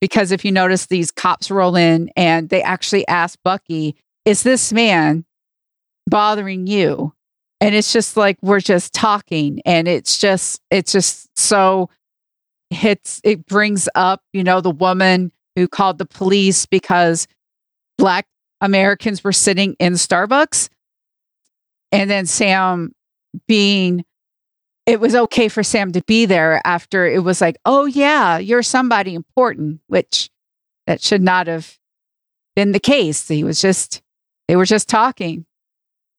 [0.01, 4.71] Because if you notice, these cops roll in and they actually ask Bucky, Is this
[4.71, 5.25] man
[6.07, 7.13] bothering you?
[7.59, 11.89] And it's just like we're just talking and it's just, it's just so
[12.69, 17.27] hits, it brings up, you know, the woman who called the police because
[17.97, 18.27] black
[18.61, 20.69] Americans were sitting in Starbucks.
[21.91, 22.93] And then Sam
[23.47, 24.05] being
[24.89, 28.63] it was okay for Sam to be there after it was like, oh, yeah, you're
[28.63, 30.31] somebody important, which
[30.87, 31.77] that should not have
[32.55, 33.27] been the case.
[33.27, 34.01] He was just,
[34.47, 35.45] they were just talking.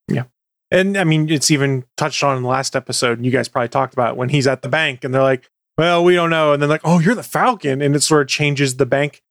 [0.07, 0.25] Yeah.
[0.71, 3.71] And I mean, it's even touched on in the last episode, and you guys probably
[3.71, 6.53] talked about it, when he's at the bank and they're like, well, we don't know.
[6.53, 7.81] And then, like, oh, you're the Falcon.
[7.81, 9.23] And it sort of changes the bank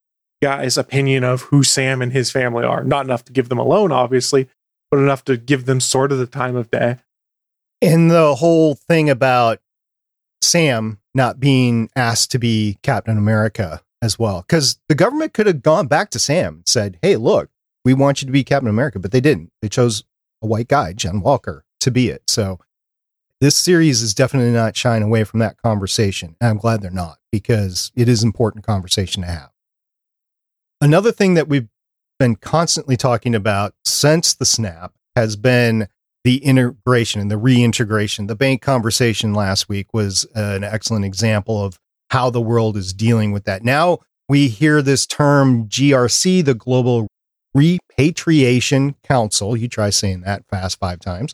[0.42, 2.84] guy's opinion of who Sam and his family are.
[2.84, 4.50] Not enough to give them a loan, obviously,
[4.90, 6.96] but enough to give them sort of the time of day.
[7.84, 9.60] And the whole thing about
[10.42, 15.62] Sam not being asked to be Captain America as well, because the government could have
[15.62, 17.52] gone back to Sam and said, "Hey, look,
[17.86, 19.52] we want you to be Captain America," but they didn't.
[19.62, 20.04] They chose
[20.42, 22.24] a white guy, John Walker, to be it.
[22.28, 22.60] So
[23.42, 27.18] this series is definitely not shying away from that conversation, and I'm glad they're not
[27.32, 29.50] because it is important conversation to have.
[30.82, 31.68] Another thing that we've
[32.18, 35.88] been constantly talking about since the snap has been
[36.24, 38.28] the integration and the reintegration.
[38.28, 41.80] The bank conversation last week was an excellent example of
[42.10, 43.64] how the world is dealing with that.
[43.64, 47.08] Now we hear this term GRC, the Global
[47.54, 49.56] Repatriation Council.
[49.56, 51.34] You try saying that fast five times.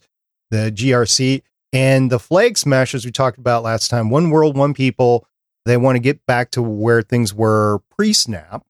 [0.52, 1.42] The GRC
[1.74, 4.10] and the flag smashers we talked about last time.
[4.10, 5.28] One world, one people.
[5.66, 8.64] They want to get back to where things were pre snap.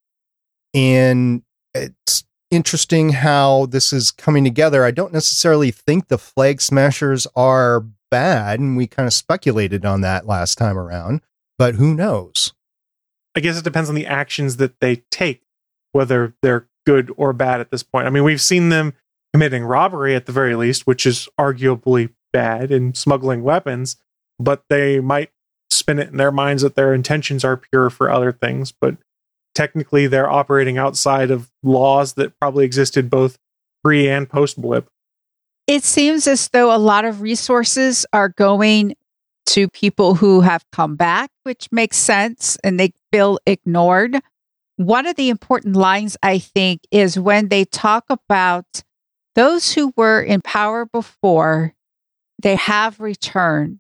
[0.74, 1.44] And
[1.74, 4.86] it's interesting how this is coming together.
[4.86, 10.02] I don't necessarily think the flag smashers are bad, and we kind of speculated on
[10.02, 11.22] that last time around,
[11.58, 12.54] but who knows?
[13.36, 15.42] I guess it depends on the actions that they take,
[15.92, 18.08] whether they're good or bad at this point.
[18.08, 18.94] I mean, we've seen them
[19.34, 23.96] committing robbery at the very least, which is arguably bad, and smuggling weapons,
[24.38, 25.32] but they might
[25.70, 28.74] spin it in their minds that their intentions are pure for other things.
[28.74, 28.98] But
[29.54, 33.40] technically they're operating outside of laws that probably existed both
[33.84, 34.90] pre and post blip.
[35.66, 38.96] It seems as though a lot of resources are going
[39.48, 44.20] to people who have come back, which makes sense and they feel ignored.
[44.76, 48.84] One of the important lines, I think, is when they talk about
[49.36, 51.74] those who were in power before,
[52.42, 53.80] they have returned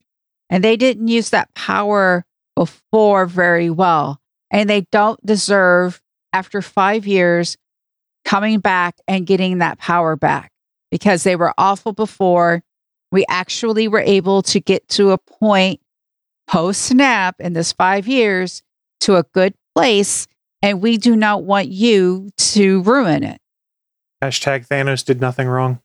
[0.49, 2.25] and they didn't use that power
[2.55, 6.01] before very well and they don't deserve,
[6.31, 7.57] after five years,
[8.25, 10.51] coming back and getting that power back
[10.91, 12.63] because they were awful before.
[13.11, 15.79] We actually were able to get to a point
[16.47, 18.63] post snap in this five years
[19.01, 20.27] to a good place,
[20.61, 23.39] and we do not want you to ruin it.
[24.21, 25.79] Hashtag Thanos did nothing wrong.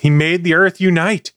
[0.00, 1.32] He made the earth unite.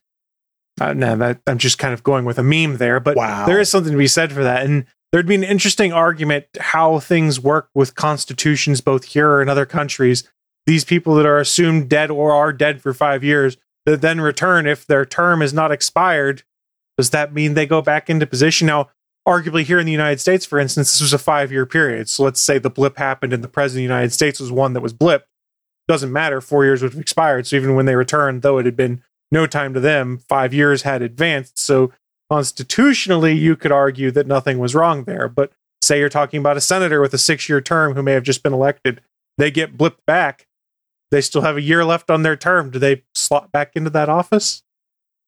[0.82, 3.45] Uh, no, that, I'm just kind of going with a meme there, but wow.
[3.45, 4.66] there is something to be said for that.
[4.66, 9.66] And there'd be an interesting argument how things work with constitutions both here and other
[9.66, 10.28] countries.
[10.66, 14.66] These people that are assumed dead or are dead for five years that then return
[14.66, 16.43] if their term is not expired.
[16.97, 18.68] Does that mean they go back into position?
[18.68, 18.89] Now,
[19.28, 22.09] arguably here in the United States, for instance, this was a five year period.
[22.09, 24.74] So let's say the blip happened and the president of the United States was one
[24.74, 25.24] that was blipped.
[25.88, 26.42] Doesn't matter.
[26.42, 27.48] Four years would have expired.
[27.48, 30.84] So even when they returned, though it had been no time to them, five years
[30.84, 31.58] had advanced.
[31.60, 31.92] So
[32.30, 35.28] constitutionally, you could argue that nothing was wrong there.
[35.28, 38.24] But say you're talking about a senator with a six year term who may have
[38.24, 39.02] just been elected,
[39.38, 40.48] they get blipped back.
[41.12, 42.72] They still have a year left on their term.
[42.72, 44.64] Do they slot back into that office?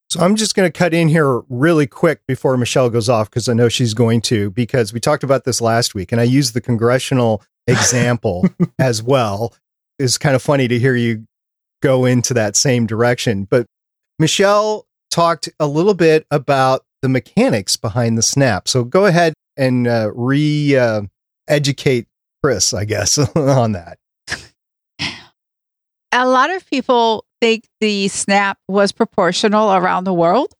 [0.09, 3.49] So I'm just going to cut in here really quick before Michelle goes off because
[3.49, 6.53] I know she's going to, because we talked about this last week and I used
[6.53, 8.47] the congressional example
[8.79, 9.53] as well.
[9.99, 11.25] It's kind of funny to hear you
[11.81, 13.45] go into that same direction.
[13.45, 13.65] But
[14.19, 18.67] Michelle talked a little bit about the mechanics behind the snap.
[18.67, 21.03] So go ahead and uh, re uh,
[21.47, 22.07] educate
[22.43, 23.97] Chris, I guess, on that.
[26.11, 30.53] A lot of people think the snap was proportional around the world.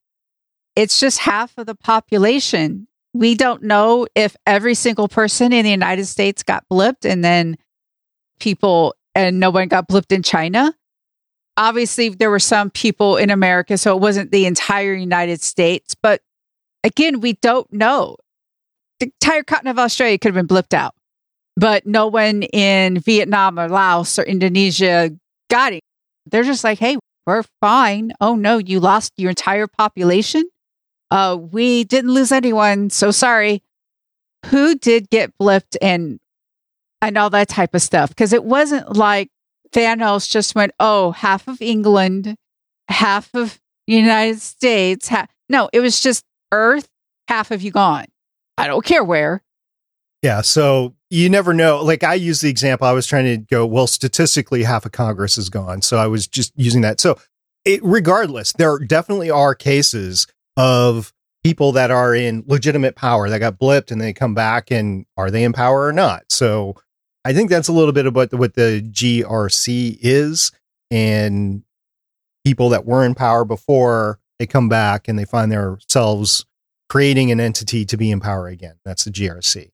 [0.75, 2.88] It's just half of the population.
[3.13, 7.57] We don't know if every single person in the United States got blipped and then
[8.39, 10.76] people and no one got blipped in China.
[11.57, 15.95] Obviously, there were some people in America, so it wasn't the entire United States.
[15.95, 16.22] But
[16.84, 18.18] again, we don't know.
[18.99, 20.93] The entire continent of Australia could have been blipped out,
[21.55, 25.11] but no one in Vietnam or Laos or Indonesia
[25.49, 25.84] got it.
[26.26, 28.13] They're just like, hey, we're fine.
[28.22, 30.43] Oh no, you lost your entire population.
[31.11, 33.63] Uh, we didn't lose anyone, so sorry.
[34.47, 36.20] Who did get blipped and
[37.08, 38.10] and all that type of stuff?
[38.10, 39.30] Because it wasn't like
[39.72, 42.36] Thanos just went, oh, half of England,
[42.88, 45.08] half of United States.
[45.10, 45.28] Ha-.
[45.49, 46.88] No, it was just Earth,
[47.28, 48.06] half of you gone.
[48.58, 49.43] I don't care where.
[50.22, 50.41] Yeah.
[50.41, 51.84] So you never know.
[51.84, 55.38] Like I use the example, I was trying to go, well, statistically, half of Congress
[55.38, 55.82] is gone.
[55.82, 56.99] So I was just using that.
[56.99, 57.20] So
[57.64, 60.28] it, regardless, there definitely are cases
[60.58, 65.06] of people that are in legitimate power that got blipped and they come back and
[65.16, 66.24] are they in power or not?
[66.30, 66.76] So
[67.26, 70.51] I think that's a little bit about what the GRC is
[70.91, 71.63] and
[72.45, 76.45] people that were in power before they come back and they find themselves
[76.88, 78.76] creating an entity to be in power again.
[78.86, 79.71] That's the GRC.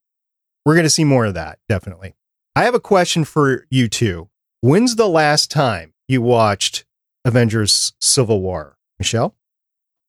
[0.66, 2.16] We're going to see more of that, definitely.
[2.56, 4.30] I have a question for you two.
[4.62, 6.86] When's the last time you watched
[7.26, 8.78] Avengers Civil War?
[8.98, 9.36] Michelle?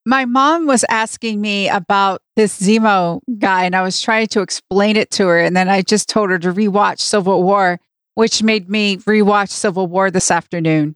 [0.05, 4.97] My mom was asking me about this Zemo guy, and I was trying to explain
[4.97, 5.39] it to her.
[5.39, 7.79] And then I just told her to rewatch Civil War,
[8.15, 10.95] which made me rewatch Civil War this afternoon.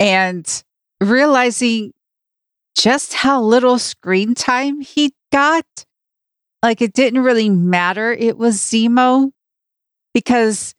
[0.00, 0.64] And
[1.00, 1.92] realizing
[2.76, 5.64] just how little screen time he got,
[6.62, 8.12] like it didn't really matter.
[8.12, 9.30] It was Zemo
[10.12, 10.74] because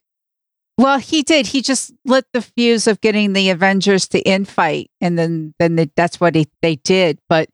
[0.78, 1.48] well, he did.
[1.48, 5.90] He just lit the fuse of getting the Avengers to infight, and then then they,
[5.96, 7.18] that's what he, they did.
[7.28, 7.48] But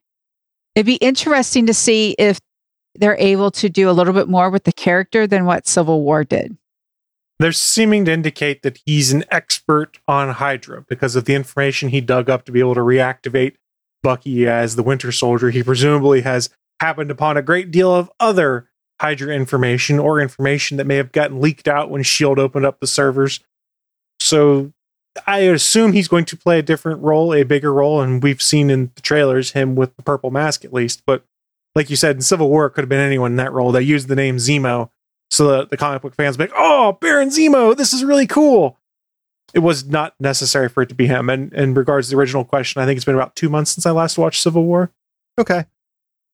[0.74, 2.38] it'd be interesting to see if
[2.94, 6.22] they're able to do a little bit more with the character than what Civil War
[6.22, 6.56] did.
[7.38, 12.00] They're seeming to indicate that he's an expert on Hydra because of the information he
[12.00, 13.56] dug up to be able to reactivate
[14.02, 15.50] Bucky as the Winter Soldier.
[15.50, 18.68] He presumably has happened upon a great deal of other
[19.00, 22.86] Hydra information or information that may have gotten leaked out when Shield opened up the
[22.86, 23.40] servers.
[24.20, 24.72] So
[25.26, 28.70] I assume he's going to play a different role, a bigger role, and we've seen
[28.70, 31.02] in the trailers him with the purple mask at least.
[31.06, 31.24] But
[31.74, 33.72] like you said, in Civil War, it could have been anyone in that role.
[33.72, 34.90] They used the name Zemo
[35.34, 38.78] so the comic book fans be like, "Oh, Baron Zemo, this is really cool."
[39.52, 41.28] It was not necessary for it to be him.
[41.28, 43.86] And in regards to the original question, I think it's been about two months since
[43.86, 44.90] I last watched Civil War.
[45.38, 45.64] Okay.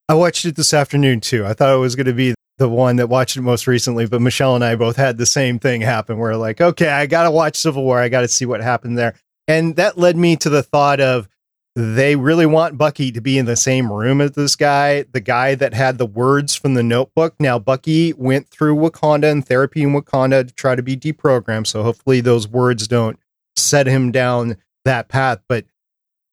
[0.08, 1.44] I watched it this afternoon too.
[1.46, 4.20] I thought it was going to be the one that watched it most recently, but
[4.20, 6.18] Michelle and I both had the same thing happen.
[6.18, 7.98] We're like, okay, I got to watch Civil War.
[7.98, 9.14] I got to see what happened there.
[9.48, 11.26] And that led me to the thought of
[11.74, 15.54] they really want Bucky to be in the same room as this guy, the guy
[15.54, 17.34] that had the words from the notebook.
[17.40, 21.66] Now, Bucky went through Wakanda and therapy in Wakanda to try to be deprogrammed.
[21.66, 23.18] So hopefully those words don't
[23.56, 25.40] set him down that path.
[25.48, 25.64] But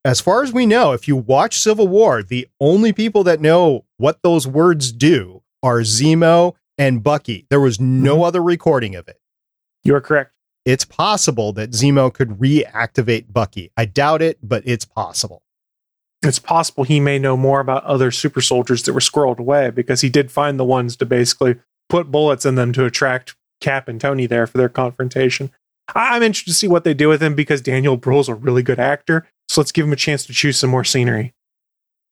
[0.03, 3.85] as far as we know, if you watch Civil War, the only people that know
[3.95, 7.45] what those words do are Zemo and Bucky.
[7.49, 8.23] There was no mm-hmm.
[8.23, 9.19] other recording of it.
[9.83, 10.33] You are correct.
[10.65, 13.71] It's possible that Zemo could reactivate Bucky.
[13.77, 15.41] I doubt it, but it's possible.
[16.23, 20.01] It's possible he may know more about other super soldiers that were squirreled away because
[20.01, 21.55] he did find the ones to basically
[21.89, 25.51] put bullets in them to attract Cap and Tony there for their confrontation.
[25.95, 28.79] I'm interested to see what they do with him because Daniel Bruhl's a really good
[28.79, 29.25] actor.
[29.47, 31.33] So let's give him a chance to choose some more scenery.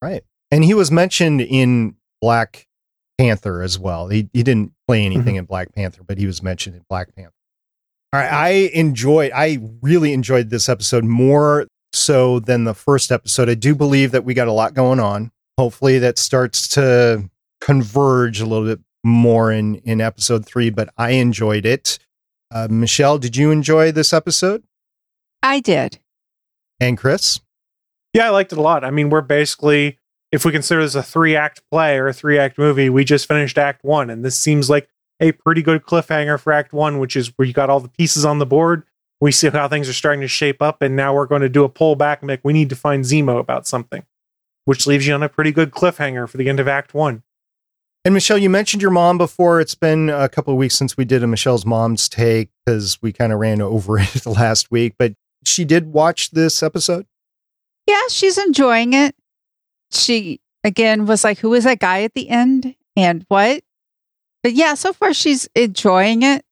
[0.02, 0.24] Right.
[0.50, 2.68] And he was mentioned in Black
[3.18, 4.08] Panther as well.
[4.08, 5.40] He he didn't play anything mm-hmm.
[5.40, 7.34] in Black Panther, but he was mentioned in Black Panther.
[8.14, 9.32] All right, I enjoyed.
[9.34, 13.50] I really enjoyed this episode more so than the first episode.
[13.50, 15.32] I do believe that we got a lot going on.
[15.58, 17.30] Hopefully, that starts to
[17.62, 20.70] converge a little bit more in in episode three.
[20.70, 22.00] But I enjoyed it.
[22.52, 24.64] Uh, Michelle, did you enjoy this episode?
[25.42, 26.00] I did.
[26.80, 27.40] And Chris?
[28.14, 28.84] Yeah, I liked it a lot.
[28.84, 30.00] I mean, we're basically,
[30.36, 33.26] if we consider this a three act play or a three act movie, we just
[33.26, 34.10] finished act one.
[34.10, 34.90] And this seems like
[35.22, 38.26] a pretty good cliffhanger for act one, which is where you got all the pieces
[38.26, 38.84] on the board.
[39.22, 40.82] We see how things are starting to shape up.
[40.82, 43.06] And now we're going to do a pull back and make, we need to find
[43.06, 44.06] Zemo about something,
[44.66, 47.24] which leaves you on a pretty good cliffhanger for the end of act one.
[48.04, 49.62] And Michelle, you mentioned your mom before.
[49.62, 53.14] It's been a couple of weeks since we did a Michelle's mom's take because we
[53.14, 55.14] kind of ran over it last week, but
[55.46, 57.06] she did watch this episode.
[57.88, 59.16] Yeah, she's enjoying it.
[59.92, 63.64] She again was like, "Who was that guy at the end?" and what?
[64.44, 66.44] But yeah, so far she's enjoying it.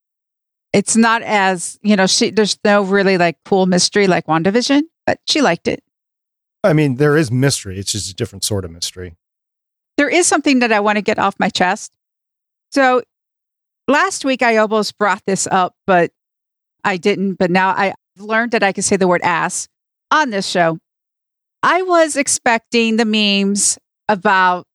[0.74, 5.20] It's not as you know, she there's no really like cool mystery like WandaVision, but
[5.28, 5.84] she liked it.
[6.64, 7.78] I mean, there is mystery.
[7.78, 9.16] It's just a different sort of mystery
[9.98, 11.92] there is something that I want to get off my chest.
[12.72, 13.04] So
[13.88, 16.12] last week I almost brought this up, but
[16.84, 17.36] I didn't.
[17.36, 19.68] But now I learned that I can say the word ass
[20.12, 20.80] on this show.
[21.64, 24.68] I was expecting the memes about,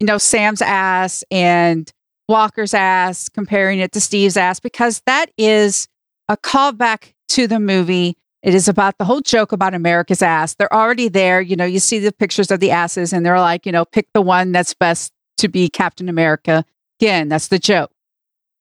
[0.00, 1.90] you know, Sam's ass and
[2.28, 5.86] Walker's ass, comparing it to Steve's ass, because that is
[6.28, 10.54] a callback to the movie it is about the whole joke about America's ass.
[10.54, 11.40] They're already there.
[11.40, 14.06] You know, you see the pictures of the asses and they're like, you know, pick
[14.14, 16.64] the one that's best to be Captain America.
[17.00, 17.90] Again, that's the joke.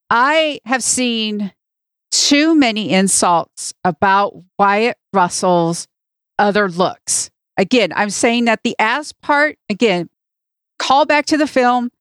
[0.10, 1.54] I have seen
[2.10, 5.88] too many insults about Wyatt Russell's
[6.40, 7.30] other looks.
[7.58, 10.10] Again, I'm saying that the ass part, again,
[10.78, 11.92] call back to the film,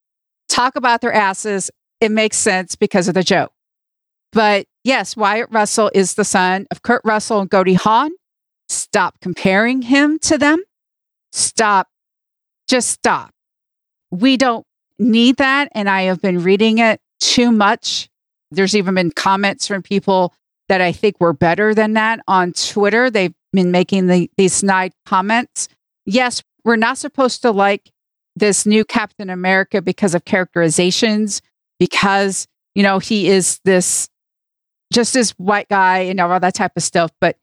[0.48, 1.70] talk about their asses.
[2.00, 3.52] It makes sense because of the joke.
[4.32, 8.11] But yes, Wyatt Russell is the son of Kurt Russell and Goldie Hawn.
[8.68, 10.62] Stop comparing him to them.
[11.32, 11.88] Stop.
[12.66, 13.30] Just stop.
[14.11, 14.66] We don't
[14.98, 15.68] need that.
[15.72, 18.09] And I have been reading it too much.
[18.50, 20.34] There's even been comments from people
[20.68, 23.11] that I think were better than that on Twitter.
[23.11, 25.68] They've been making the, these snide comments.
[26.05, 27.90] Yes, we're not supposed to like
[28.36, 31.40] this new Captain America because of characterizations,
[31.78, 34.09] because, you know, he is this
[34.92, 37.11] just this white guy and all that type of stuff.
[37.20, 37.36] But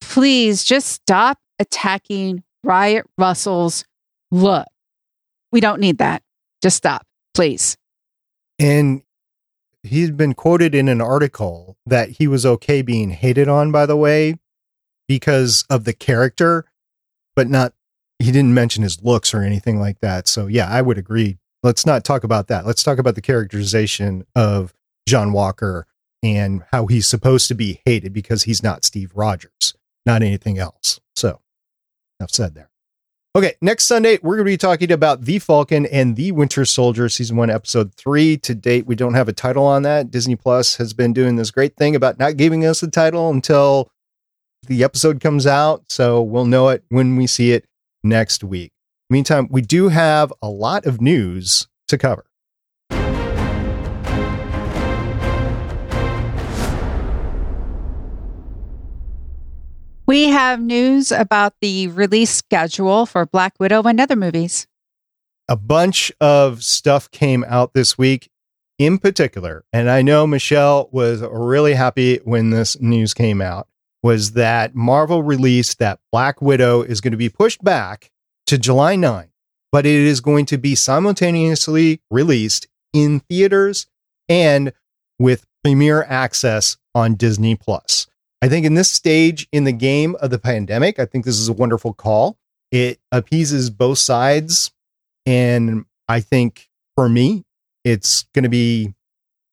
[0.00, 3.84] please just stop attacking Wyatt Russell's
[4.30, 4.66] look.
[5.50, 6.22] We don't need that.
[6.62, 7.76] Just stop, please.
[8.58, 9.02] And
[9.82, 13.96] he's been quoted in an article that he was okay being hated on, by the
[13.96, 14.34] way,
[15.08, 16.66] because of the character,
[17.34, 17.72] but not,
[18.18, 20.28] he didn't mention his looks or anything like that.
[20.28, 21.38] So, yeah, I would agree.
[21.62, 22.66] Let's not talk about that.
[22.66, 24.72] Let's talk about the characterization of
[25.08, 25.86] John Walker
[26.22, 31.00] and how he's supposed to be hated because he's not Steve Rogers, not anything else.
[31.16, 31.40] So,
[32.20, 32.70] enough said there.
[33.36, 37.08] Okay, next Sunday, we're going to be talking about The Falcon and The Winter Soldier,
[37.08, 38.36] season one, episode three.
[38.38, 40.10] To date, we don't have a title on that.
[40.10, 43.92] Disney Plus has been doing this great thing about not giving us a title until
[44.68, 45.90] the episode comes out.
[45.90, 47.64] So we'll know it when we see it
[48.02, 48.72] next week.
[49.10, 52.26] Meantime, we do have a lot of news to cover.
[60.06, 64.66] We have news about the release schedule for Black Widow and other movies.
[65.48, 68.30] A bunch of stuff came out this week
[68.78, 73.68] in particular, and I know Michelle was really happy when this news came out,
[74.02, 78.10] was that Marvel released that Black Widow is going to be pushed back
[78.46, 79.28] to July 9,
[79.72, 83.86] but it is going to be simultaneously released in theaters
[84.28, 84.72] and
[85.18, 88.06] with premiere access on Disney Plus.
[88.40, 91.48] I think in this stage in the game of the pandemic, I think this is
[91.48, 92.38] a wonderful call.
[92.70, 94.70] It appeases both sides.
[95.26, 97.44] And I think for me,
[97.84, 98.94] it's going to be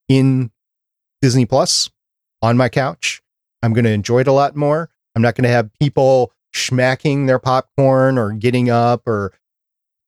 [0.08, 0.52] in
[1.22, 1.90] Disney Plus
[2.42, 3.22] on my couch.
[3.66, 4.90] I'm going to enjoy it a lot more.
[5.16, 9.34] I'm not going to have people smacking their popcorn or getting up or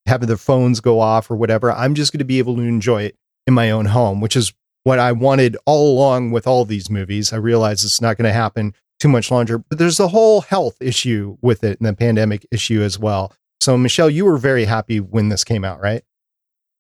[0.06, 1.72] having their phones go off or whatever.
[1.72, 4.54] I'm just going to be able to enjoy it in my own home, which is
[4.84, 7.34] what I wanted all along with all these movies.
[7.34, 10.78] I realize it's not going to happen too much longer, but there's a whole health
[10.80, 13.34] issue with it and the pandemic issue as well.
[13.60, 16.04] So, Michelle, you were very happy when this came out, right?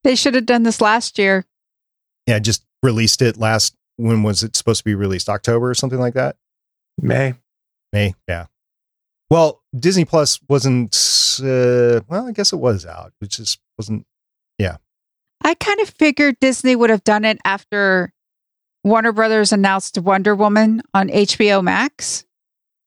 [0.03, 1.45] They should have done this last year.
[2.27, 3.75] Yeah, just released it last.
[3.97, 5.27] When was it supposed to be released?
[5.27, 6.37] October or something like that?
[6.99, 7.35] May.
[7.93, 8.47] May, yeah.
[9.29, 10.95] Well, Disney Plus wasn't,
[11.41, 13.13] uh, well, I guess it was out.
[13.21, 14.05] It just wasn't,
[14.57, 14.77] yeah.
[15.43, 18.13] I kind of figured Disney would have done it after
[18.83, 22.25] Warner Brothers announced Wonder Woman on HBO Max.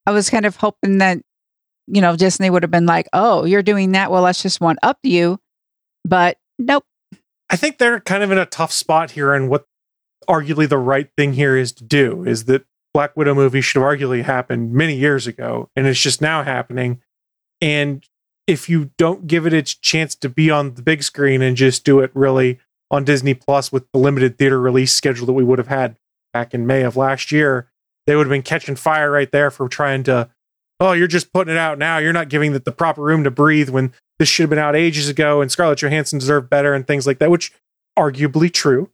[0.07, 1.19] I was kind of hoping that,
[1.87, 4.11] you know, Disney would have been like, oh, you're doing that.
[4.11, 5.39] Well, let's just one up you.
[6.05, 6.85] But nope.
[7.51, 9.35] I think they're kind of in a tough spot here.
[9.35, 9.67] And what
[10.29, 13.91] arguably the right thing here is to do is that Black Widow movie should have
[13.91, 17.01] arguably happened many years ago, and it's just now happening.
[17.61, 18.05] And
[18.47, 21.85] if you don't give it its chance to be on the big screen and just
[21.85, 22.59] do it really
[22.91, 25.97] on Disney Plus with the limited theater release schedule that we would have had
[26.33, 27.71] back in May of last year,
[28.07, 30.29] they would have been catching fire right there for trying to,
[30.81, 31.99] oh, you're just putting it out now.
[31.99, 34.75] You're not giving it the proper room to breathe when this should have been out
[34.75, 37.53] ages ago and Scarlett Johansson deserved better and things like that, which
[37.99, 38.91] arguably true.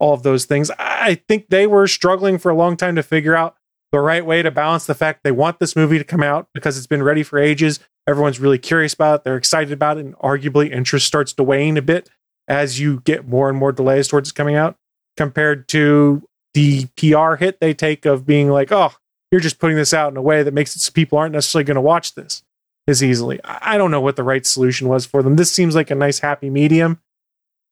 [0.00, 0.70] All of those things.
[0.78, 3.54] I think they were struggling for a long time to figure out
[3.92, 6.76] the right way to balance the fact they want this movie to come out because
[6.76, 7.80] it's been ready for ages.
[8.08, 9.24] Everyone's really curious about it.
[9.24, 10.06] They're excited about it.
[10.06, 12.08] And arguably, interest starts to wane a bit
[12.48, 14.76] as you get more and more delays towards it coming out
[15.16, 18.92] compared to the PR hit they take of being like, oh,
[19.30, 21.64] you're just putting this out in a way that makes it so people aren't necessarily
[21.64, 22.42] going to watch this
[22.88, 23.38] as easily.
[23.44, 25.36] I don't know what the right solution was for them.
[25.36, 27.00] This seems like a nice happy medium.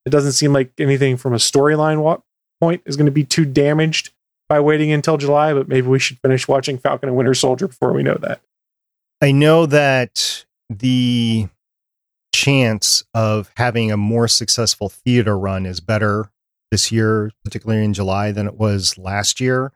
[0.05, 2.21] It doesn't seem like anything from a storyline
[2.59, 4.11] point is going to be too damaged
[4.47, 7.93] by waiting until July, but maybe we should finish watching Falcon and Winter Soldier before
[7.93, 8.41] we know that.
[9.21, 11.47] I know that the
[12.33, 16.31] chance of having a more successful theater run is better
[16.71, 19.71] this year, particularly in July, than it was last year.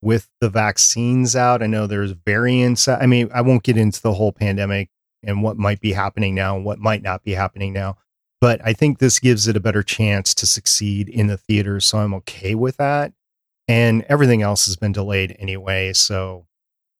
[0.00, 2.86] With the vaccines out, I know there's variants.
[2.86, 4.90] I mean, I won't get into the whole pandemic
[5.24, 7.96] and what might be happening now and what might not be happening now,
[8.40, 11.86] but I think this gives it a better chance to succeed in the theaters.
[11.86, 13.12] So I'm okay with that.
[13.66, 15.92] And everything else has been delayed anyway.
[15.92, 16.46] So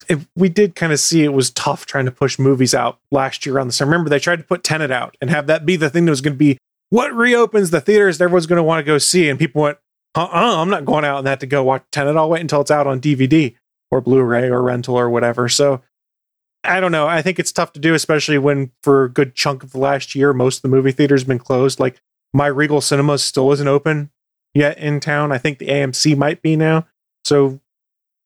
[0.09, 3.47] it, we did kind of see it was tough trying to push movies out last
[3.47, 3.81] year on this.
[3.81, 6.11] I remember they tried to put Tenet out and have that be the thing that
[6.11, 6.59] was going to be
[6.91, 9.29] what reopens the theaters that everyone's going to want to go see.
[9.29, 9.79] And people went,
[10.15, 12.17] uh uh-uh, I'm not going out in that to go watch Tenet.
[12.17, 13.55] I'll wait until it's out on DVD
[13.91, 15.49] or Blu ray or rental or whatever.
[15.49, 15.83] So
[16.69, 17.07] I don't know.
[17.07, 20.15] I think it's tough to do, especially when for a good chunk of the last
[20.15, 21.81] year, most of the movie theaters been closed.
[21.81, 22.01] Like
[22.33, 24.11] my Regal Cinemas still isn't open
[24.55, 25.33] yet in town.
[25.33, 26.87] I think the AMC might be now.
[27.25, 27.61] So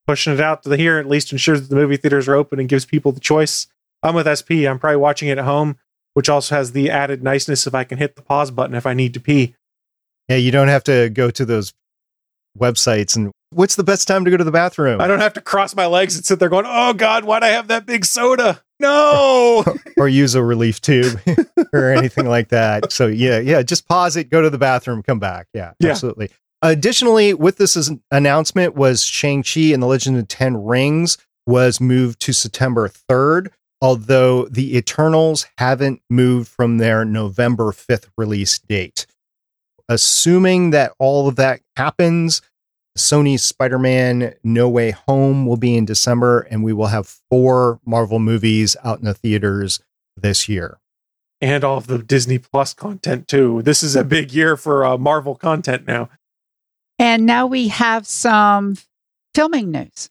[0.07, 2.59] pushing it out to the here at least ensures that the movie theaters are open
[2.59, 3.67] and gives people the choice.
[4.03, 4.67] I'm with SP.
[4.67, 5.79] I'm probably watching it at home,
[6.15, 8.95] which also has the added niceness if I can hit the pause button if I
[8.95, 9.55] need to pee.
[10.29, 11.73] Yeah, you don't have to go to those
[12.59, 15.01] websites and what's the best time to go to the bathroom?
[15.01, 17.49] I don't have to cross my legs and sit there going, "Oh God, why'd I
[17.49, 19.65] have that big soda?" No,
[19.97, 21.21] or use a relief tube
[21.73, 22.93] or anything like that.
[22.93, 25.47] So yeah, yeah, just pause it, go to the bathroom, come back.
[25.55, 25.91] Yeah, yeah.
[25.91, 26.31] absolutely.
[26.63, 32.33] Additionally, with this announcement was Shang-Chi and the Legend of Ten Rings was moved to
[32.33, 33.49] September 3rd,
[33.81, 39.07] although the Eternals haven't moved from their November 5th release date.
[39.89, 42.43] Assuming that all of that happens,
[42.97, 48.19] Sony's Spider-Man No Way Home will be in December and we will have four Marvel
[48.19, 49.81] movies out in the theaters
[50.17, 50.79] this year.
[51.41, 53.63] And all of the Disney Plus content too.
[53.63, 56.09] This is a big year for uh, Marvel content now.
[56.99, 58.77] And now we have some
[59.35, 60.11] filming news.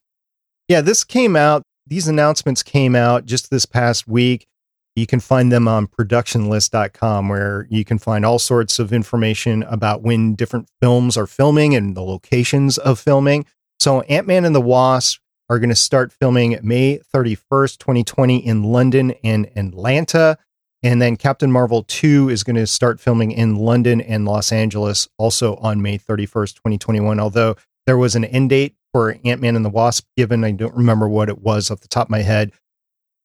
[0.67, 1.63] Yeah, this came out.
[1.87, 4.47] These announcements came out just this past week.
[4.95, 10.01] You can find them on productionlist.com where you can find all sorts of information about
[10.01, 13.45] when different films are filming and the locations of filming.
[13.79, 18.63] So, Ant Man and the Wasp are going to start filming May 31st, 2020 in
[18.63, 20.37] London and Atlanta.
[20.83, 25.07] And then Captain Marvel 2 is going to start filming in London and Los Angeles
[25.17, 27.19] also on May 31st, 2021.
[27.19, 30.75] Although there was an end date for Ant Man and the Wasp given, I don't
[30.75, 32.51] remember what it was off the top of my head.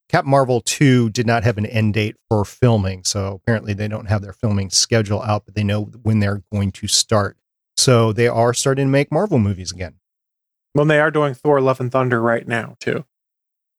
[0.09, 3.03] Cap Marvel 2 did not have an end date for filming.
[3.05, 6.73] So apparently they don't have their filming schedule out, but they know when they're going
[6.73, 7.37] to start.
[7.77, 9.97] So they are starting to make Marvel movies again.
[10.75, 13.05] Well, they are doing Thor Love and Thunder right now, too,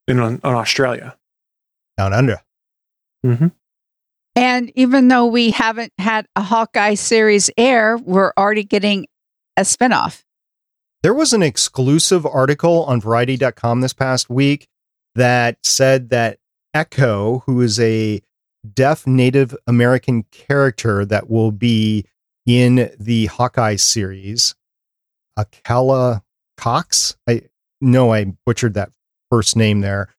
[0.07, 1.15] in, in Australia.
[1.97, 2.41] Down under.
[3.25, 3.47] Mm-hmm.
[4.36, 9.07] And even though we haven't had a Hawkeye series air, we're already getting
[9.55, 10.23] a spinoff.
[11.01, 14.67] There was an exclusive article on Variety.com this past week
[15.18, 16.39] that said that
[16.74, 18.22] Echo, who is a
[18.74, 22.05] deaf Native American character that will be
[22.45, 24.55] in the Hawkeye series,
[25.38, 26.22] Akala
[26.55, 27.18] Cox.
[27.28, 27.43] I
[27.82, 28.91] know I butchered that
[29.30, 30.09] first name there,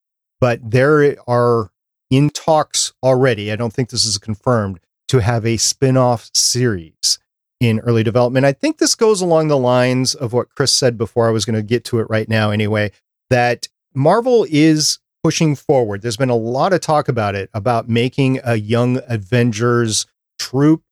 [0.40, 1.70] but there are
[2.10, 3.50] in talks already.
[3.52, 7.18] I don't think this is confirmed to have a spin-off series
[7.60, 8.46] in early development.
[8.46, 11.28] I think this goes along the lines of what Chris said before.
[11.28, 12.92] I was going to get to it right now anyway,
[13.30, 16.02] that Marvel is pushing forward.
[16.02, 20.06] There's been a lot of talk about it, about making a young Avengers
[20.38, 20.82] troop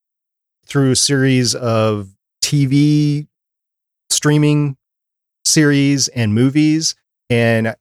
[0.67, 2.09] through a series of
[2.43, 3.29] TV
[4.11, 4.77] streaming
[5.45, 6.97] series and movies.
[7.31, 7.77] And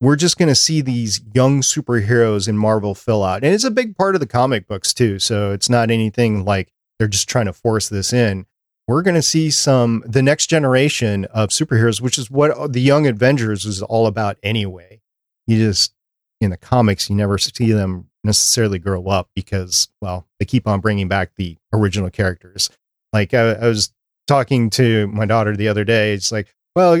[0.00, 3.44] we're just going to see these young superheroes in Marvel fill out.
[3.44, 5.18] And it's a big part of the comic books too.
[5.18, 8.46] So it's not anything like they're just trying to force this in.
[8.88, 13.06] We're going to see some the next generation of superheroes, which is what the Young
[13.06, 15.00] Avengers is all about anyway.
[15.46, 15.94] You just
[16.40, 20.80] in the comics, you never see them necessarily grow up because, well, they keep on
[20.80, 22.70] bringing back the original characters.
[23.12, 23.92] Like I, I was
[24.26, 26.14] talking to my daughter the other day.
[26.14, 26.96] It's like, well,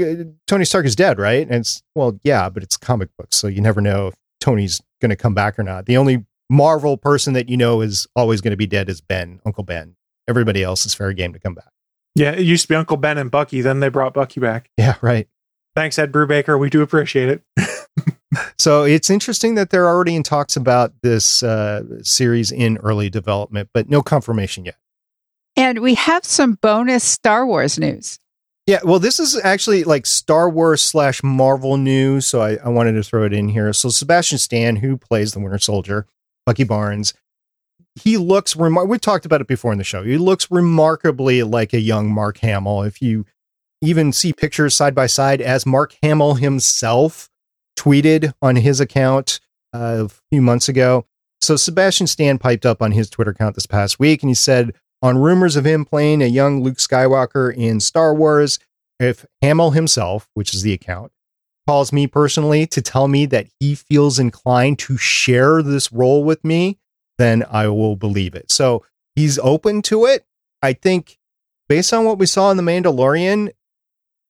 [0.46, 1.46] Tony Stark is dead, right?
[1.46, 5.10] And it's well, yeah, but it's comic books, so you never know if Tony's going
[5.10, 5.86] to come back or not.
[5.86, 9.40] The only Marvel person that you know is always going to be dead is Ben,
[9.46, 9.96] Uncle Ben.
[10.26, 11.70] Everybody else is fair game to come back.
[12.18, 13.60] Yeah, it used to be Uncle Ben and Bucky.
[13.60, 14.70] Then they brought Bucky back.
[14.76, 15.28] Yeah, right.
[15.74, 16.58] Thanks, Ed Brubaker.
[16.58, 18.14] We do appreciate it.
[18.58, 23.68] so it's interesting that they're already in talks about this uh, series in early development,
[23.72, 24.76] but no confirmation yet.
[25.54, 28.18] And we have some bonus Star Wars news.
[28.66, 32.92] Yeah, well, this is actually like Star Wars slash Marvel news, so I, I wanted
[32.92, 33.72] to throw it in here.
[33.72, 36.06] So Sebastian Stan, who plays the Winter Soldier,
[36.44, 37.14] Bucky Barnes,
[37.94, 40.02] he looks remar- we talked about it before in the show.
[40.02, 42.82] He looks remarkably like a young Mark Hamill.
[42.82, 43.26] If you
[43.80, 47.30] even see pictures side by side as Mark Hamill himself
[47.78, 49.40] tweeted on his account
[49.72, 51.06] uh, a few months ago.
[51.40, 54.74] So Sebastian Stan piped up on his Twitter account this past week and he said
[55.00, 58.58] on rumors of him playing a young Luke Skywalker in Star Wars,
[58.98, 61.12] if Hamill himself, which is the account,
[61.68, 66.44] calls me personally to tell me that he feels inclined to share this role with
[66.44, 66.78] me,
[67.18, 68.50] then I will believe it.
[68.50, 70.24] So he's open to it.
[70.62, 71.18] I think
[71.68, 73.52] based on what we saw in The Mandalorian,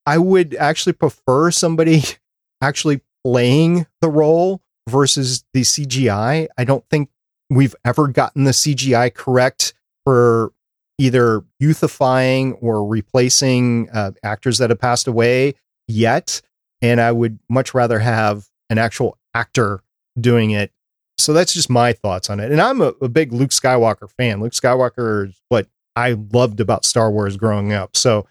[0.06, 2.02] I would actually prefer somebody
[2.62, 6.48] actually playing the role versus the CGI.
[6.56, 7.10] I don't think
[7.50, 9.74] we've ever gotten the CGI correct
[10.04, 10.52] for
[10.98, 15.54] either youthifying or replacing uh, actors that have passed away
[15.86, 16.40] yet.
[16.82, 19.80] And I would much rather have an actual actor
[20.18, 20.72] doing it
[21.18, 22.52] so that's just my thoughts on it.
[22.52, 24.40] And I'm a, a, big Luke Skywalker fan.
[24.40, 25.66] Luke Skywalker is what
[25.96, 27.96] I loved about Star Wars growing up.
[27.96, 28.26] So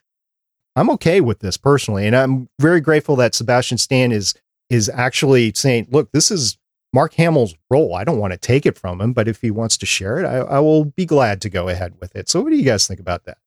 [0.76, 2.08] I'm okay with this personally.
[2.08, 4.36] And I'm very grateful that Sebastian Stan is
[4.70, 6.58] is actually saying, look, this is
[6.94, 7.96] Mark Hamill's role.
[7.96, 10.26] I don't want to take it from him, but if he wants to share it,
[10.26, 12.28] I, I will be glad to go ahead with it.
[12.28, 13.38] So what do you guys think about that?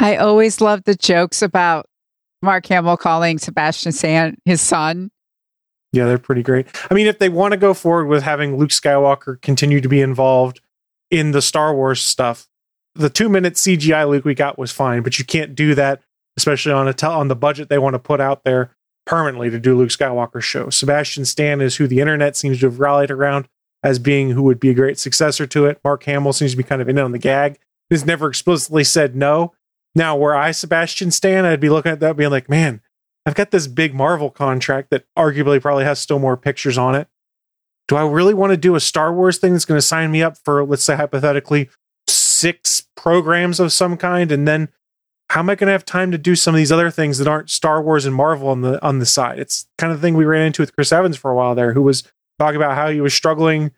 [0.00, 1.86] I always love the jokes about
[2.40, 5.10] Mark Hamill calling Sebastian Stan his son
[5.98, 6.66] yeah, they're pretty great.
[6.90, 10.00] I mean, if they want to go forward with having Luke Skywalker continue to be
[10.00, 10.60] involved
[11.10, 12.46] in the Star Wars stuff,
[12.94, 16.02] the two minute CGI Luke we got was fine, but you can't do that,
[16.36, 18.74] especially on a tel- on the budget they want to put out there
[19.06, 20.70] permanently to do Luke Skywalker show.
[20.70, 23.48] Sebastian Stan is who the internet seems to have rallied around
[23.82, 25.80] as being who would be a great successor to it.
[25.84, 27.58] Mark Hamill seems to be kind of in on the gag.
[27.88, 29.54] He's never explicitly said no.
[29.94, 32.82] Now, where I Sebastian Stan, I'd be looking at that being like, man,
[33.26, 37.08] I've got this big Marvel contract that arguably probably has still more pictures on it.
[37.86, 40.22] Do I really want to do a Star Wars thing that's going to sign me
[40.22, 41.68] up for, let's say, hypothetically,
[42.06, 44.30] six programs of some kind?
[44.30, 44.68] And then
[45.30, 47.28] how am I going to have time to do some of these other things that
[47.28, 49.38] aren't Star Wars and Marvel on the on the side?
[49.38, 51.72] It's kind of the thing we ran into with Chris Evans for a while there,
[51.72, 52.02] who was
[52.38, 53.72] talking about how he was struggling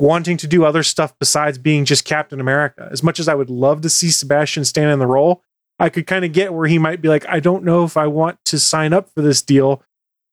[0.00, 2.88] wanting to do other stuff besides being just Captain America.
[2.90, 5.42] As much as I would love to see Sebastian Stan in the role,
[5.80, 8.06] I could kind of get where he might be like, I don't know if I
[8.06, 9.82] want to sign up for this deal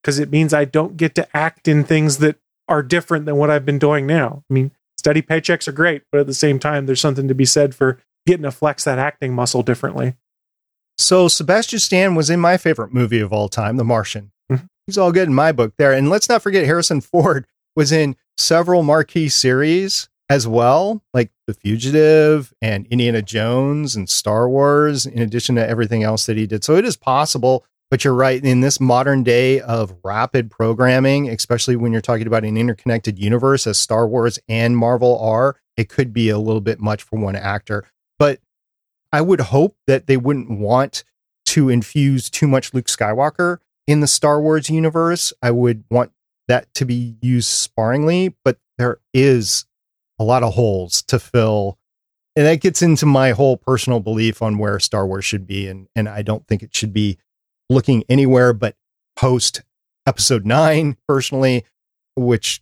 [0.04, 2.38] because it means I don't get to act in things that
[2.68, 4.44] are different than what I've been doing now.
[4.50, 7.46] I mean, steady paychecks are great, but at the same time, there's something to be
[7.46, 10.16] said for getting to flex that acting muscle differently.
[10.98, 14.32] So Sebastian Stan was in my favorite movie of all time, The Martian.
[14.52, 14.66] Mm-hmm.
[14.86, 15.94] He's all good in my book there.
[15.94, 21.54] And let's not forget Harrison Ford was in several marquee series as well, like The
[21.54, 26.64] Fugitive and Indiana Jones and Star Wars, in addition to everything else that he did.
[26.64, 28.44] So it is possible, but you're right.
[28.44, 33.66] In this modern day of rapid programming, especially when you're talking about an interconnected universe
[33.66, 37.36] as Star Wars and Marvel are, it could be a little bit much for one
[37.36, 37.86] actor.
[38.20, 38.42] But
[39.14, 41.06] I would hope that they wouldn't want
[41.46, 45.32] to infuse too much Luke Skywalker in the Star Wars universe.
[45.42, 46.12] I would want
[46.50, 49.66] that to be used sparingly, but there is
[50.20, 51.78] a lot of holes to fill.
[52.36, 55.68] And that gets into my whole personal belief on where Star Wars should be.
[55.68, 57.18] And, and I don't think it should be
[57.70, 58.76] looking anywhere but
[59.16, 59.64] post
[60.06, 61.66] episode nine, personally,
[62.16, 62.62] which,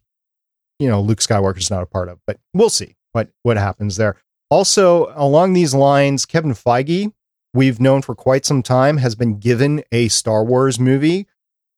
[0.80, 4.16] you know, Luke Skywalker's not a part of, but we'll see what, what happens there.
[4.50, 7.12] Also, along these lines, Kevin Feige,
[7.54, 11.28] we've known for quite some time, has been given a Star Wars movie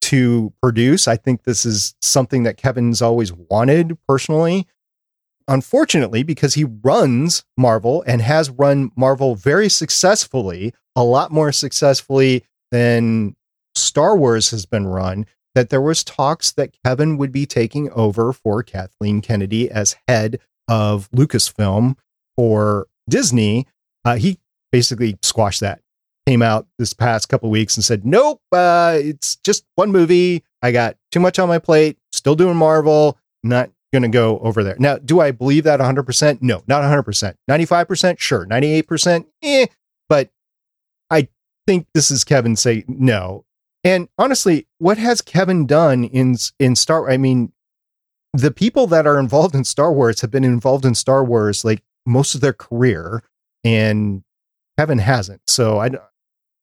[0.01, 1.07] to produce.
[1.07, 4.67] I think this is something that Kevin's always wanted personally
[5.47, 12.43] unfortunately, because he runs Marvel and has run Marvel very successfully, a lot more successfully
[12.71, 13.35] than
[13.75, 15.25] Star Wars has been run,
[15.55, 20.39] that there was talks that Kevin would be taking over for Kathleen Kennedy as head
[20.67, 21.95] of Lucasfilm
[22.35, 23.65] for Disney.
[24.05, 24.39] Uh, he
[24.71, 25.81] basically squashed that
[26.27, 30.43] came out this past couple weeks and said, "Nope, uh, it's just one movie.
[30.61, 31.97] I got too much on my plate.
[32.11, 33.17] Still doing Marvel.
[33.43, 36.41] Not going to go over there." Now, do I believe that 100%?
[36.41, 37.35] No, not 100%.
[37.49, 38.19] 95%?
[38.19, 38.45] Sure.
[38.45, 39.25] 98%?
[39.41, 39.67] Eh.
[40.09, 40.29] But
[41.09, 41.27] I
[41.65, 43.45] think this is Kevin say no.
[43.83, 47.51] And honestly, what has Kevin done in in Star I mean,
[48.33, 51.83] the people that are involved in Star Wars have been involved in Star Wars like
[52.05, 53.23] most of their career
[53.63, 54.23] and
[54.77, 55.41] Kevin hasn't.
[55.47, 55.91] So I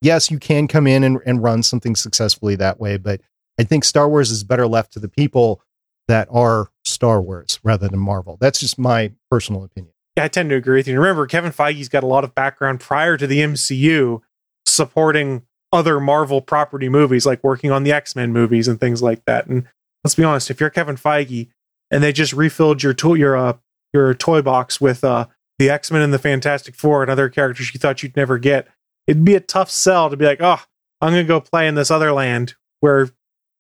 [0.03, 3.21] yes, you can come in and, and run something successfully that way, but
[3.59, 5.63] I think Star Wars is better left to the people
[6.09, 8.37] that are Star Wars rather than Marvel.
[8.41, 9.93] That's just my personal opinion.
[10.17, 10.99] Yeah, I tend to agree with you.
[10.99, 14.21] Remember, Kevin Feige's got a lot of background prior to the MCU
[14.67, 15.43] supporting
[15.73, 19.47] other Marvel property movies, like working on the X Men movies and things like that.
[19.47, 19.67] And
[20.05, 21.49] let's be honest, if you're Kevin Feige
[21.91, 23.55] and they just refilled your your uh,
[23.93, 25.27] your toy box with uh,
[25.59, 28.69] the X Men and the Fantastic Four and other characters you thought you'd never get,
[29.07, 30.63] it'd be a tough sell to be like, oh,
[31.01, 33.11] I'm going to go play in this other land where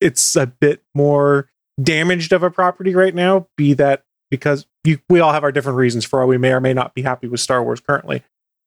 [0.01, 1.49] it's a bit more
[1.83, 3.47] damaged of a property right now.
[3.57, 6.61] Be that because you, we all have our different reasons for why we may or
[6.61, 8.22] may not be happy with Star Wars currently.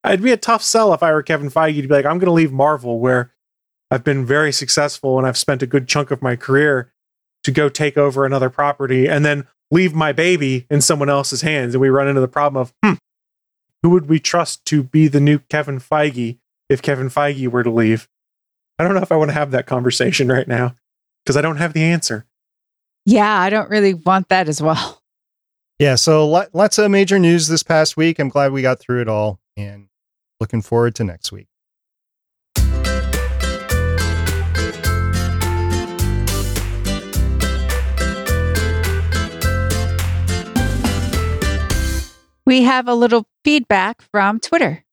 [0.06, 2.28] It'd be a tough sell if I were Kevin Feige to be like, I'm going
[2.28, 3.34] to leave Marvel where
[3.90, 6.94] I've been very successful and I've spent a good chunk of my career
[7.44, 11.74] to go take over another property and then leave my baby in someone else's hands.
[11.74, 12.94] And we run into the problem of, hmm,
[13.84, 16.38] who would we trust to be the new Kevin Feige
[16.70, 18.08] if Kevin Feige were to leave?
[18.80, 20.76] I don't know if I want to have that conversation right now
[21.26, 22.26] because I don't have the answer.
[23.08, 25.02] Yeah, I don't really want that as well.
[25.80, 28.18] Yeah, so lots of major news this past week.
[28.18, 29.90] I'm glad we got through it all and
[30.40, 31.46] looking forward to next week.
[42.44, 44.84] We have a little feedback from Twitter.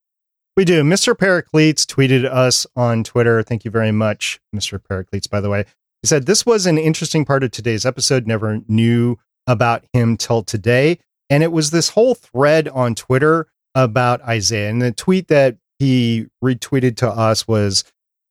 [0.55, 0.83] We do.
[0.83, 1.17] Mr.
[1.17, 3.41] Pericletes tweeted us on Twitter.
[3.41, 4.79] Thank you very much, Mr.
[4.83, 5.65] Pericletes, by the way.
[6.05, 8.27] He said, This was an interesting part of today's episode.
[8.27, 10.99] Never knew about him till today.
[11.31, 14.69] And it was this whole thread on Twitter about Isaiah.
[14.69, 17.83] And the tweet that he retweeted to us was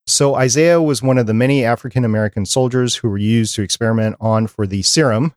[0.06, 4.18] So Isaiah was one of the many African American soldiers who were used to experiment
[4.20, 5.34] on for the serum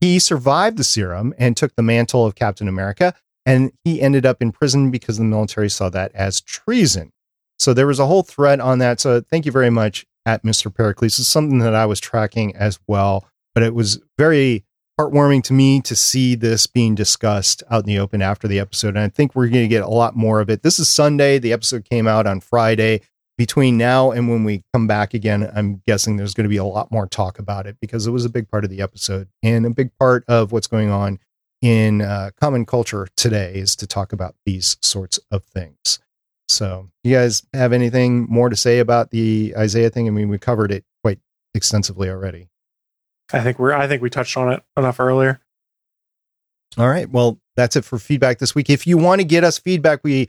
[0.00, 4.40] he survived the serum and took the mantle of Captain America, and he ended up
[4.40, 7.12] in prison because the military saw that as treason.
[7.58, 8.98] So there was a whole thread on that.
[8.98, 10.74] So thank you very much at Mr.
[10.74, 11.18] Pericles.
[11.18, 14.64] is something that I was tracking as well, but it was very
[15.00, 18.90] heartwarming to me to see this being discussed out in the open after the episode.
[18.90, 20.62] And I think we're going to get a lot more of it.
[20.62, 21.38] This is Sunday.
[21.38, 23.00] The episode came out on Friday
[23.38, 26.64] between now and when we come back again, I'm guessing there's going to be a
[26.64, 29.64] lot more talk about it because it was a big part of the episode and
[29.64, 31.18] a big part of what's going on
[31.62, 36.00] in uh, common culture today is to talk about these sorts of things.
[36.50, 40.06] So, you guys have anything more to say about the Isaiah thing?
[40.08, 41.18] I mean, we covered it quite
[41.54, 42.48] extensively already.
[43.32, 45.40] I think we're I think we touched on it enough earlier.
[46.76, 47.08] All right.
[47.08, 48.70] Well, that's it for feedback this week.
[48.70, 50.28] If you want to get us feedback, we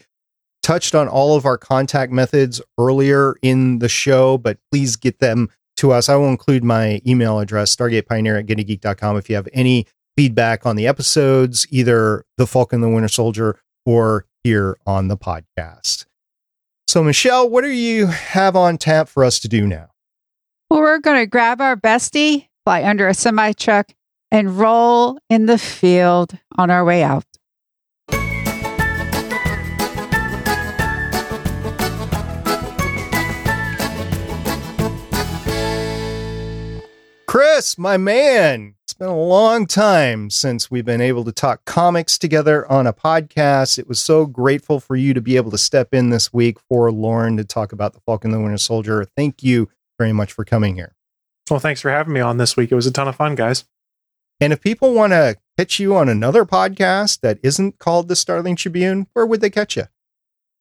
[0.64, 5.50] touched on all of our contact methods earlier in the show, but please get them
[5.78, 6.10] to us.
[6.10, 10.76] I will include my email address, stargatepioneer at gonnageek.com, if you have any feedback on
[10.76, 16.06] the episodes, either The Falcon the Winter Soldier or here on the podcast.
[16.92, 19.92] So, Michelle, what do you have on tap for us to do now?
[20.70, 23.94] Well, we're going to grab our bestie, fly under a semi truck,
[24.30, 27.24] and roll in the field on our way out.
[37.26, 42.72] Chris, my man, been a long time since we've been able to talk comics together
[42.72, 43.80] on a podcast.
[43.80, 46.92] It was so grateful for you to be able to step in this week for
[46.92, 49.04] Lauren to talk about the Falcon and the Winter Soldier.
[49.18, 50.94] Thank you very much for coming here.
[51.50, 52.72] Well, thanks for having me on this week.
[52.72, 53.66] It was a ton of fun, guys.
[54.40, 58.56] And if people want to catch you on another podcast that isn't called the Starling
[58.56, 59.86] Tribune, where would they catch you?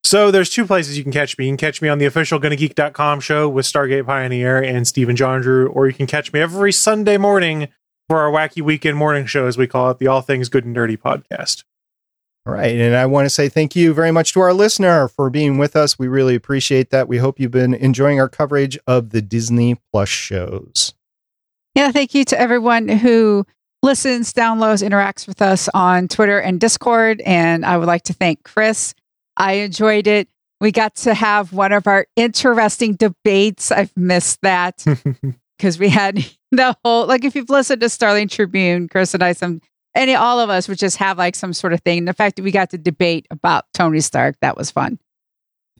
[0.03, 1.45] So there's two places you can catch me.
[1.45, 5.43] You can catch me on the official GonnaGeek.com show with Stargate Pioneer and Stephen John
[5.43, 7.69] Drew, or you can catch me every Sunday morning
[8.11, 10.75] for our wacky weekend morning show, as we call it, the All Things Good and
[10.75, 11.63] Dirty podcast.
[12.45, 12.75] All right.
[12.75, 15.77] And I want to say thank you very much to our listener for being with
[15.77, 15.97] us.
[15.97, 17.07] We really appreciate that.
[17.07, 20.93] We hope you've been enjoying our coverage of the Disney Plus shows.
[21.77, 21.93] Yeah.
[21.93, 23.47] Thank you to everyone who
[23.81, 27.21] listens, downloads, interacts with us on Twitter and Discord.
[27.21, 28.93] And I would like to thank Chris
[29.37, 30.29] I enjoyed it.
[30.61, 33.71] We got to have one of our interesting debates.
[33.71, 34.85] I've missed that
[35.57, 39.33] because we had the whole, like, if you've listened to Starling Tribune, Chris and I,
[39.33, 39.61] some,
[39.95, 42.05] any, all of us would just have like some sort of thing.
[42.05, 44.99] the fact that we got to debate about Tony Stark, that was fun.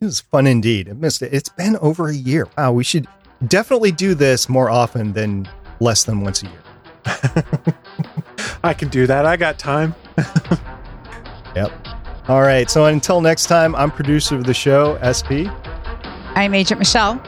[0.01, 0.89] It was fun indeed.
[0.89, 1.33] I missed it.
[1.33, 2.49] It's been over a year.
[2.57, 3.07] Wow, we should
[3.47, 5.49] definitely do this more often than
[5.79, 6.63] less than once a year.
[8.65, 9.27] I can do that.
[9.27, 9.95] I got time.
[11.57, 11.73] Yep.
[12.29, 12.71] All right.
[12.71, 15.51] So until next time, I'm producer of the show, SP.
[16.37, 17.21] I'm Agent Michelle.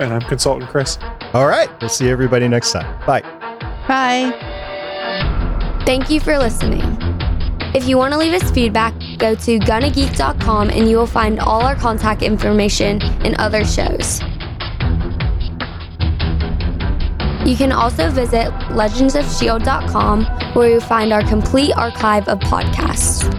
[0.00, 0.98] And I'm consultant Chris.
[1.36, 1.68] All right.
[1.82, 2.86] We'll see everybody next time.
[3.04, 3.20] Bye.
[3.86, 4.32] Bye.
[5.84, 6.80] Thank you for listening.
[7.74, 11.60] If you want to leave us feedback, go to gonnageek.com and you will find all
[11.60, 14.22] our contact information and other shows.
[17.46, 23.30] You can also visit legendsofshield.com where you'll find our complete archive of podcasts.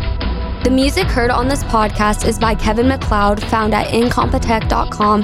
[0.63, 5.23] The music heard on this podcast is by Kevin MacLeod, found at incompetech.com,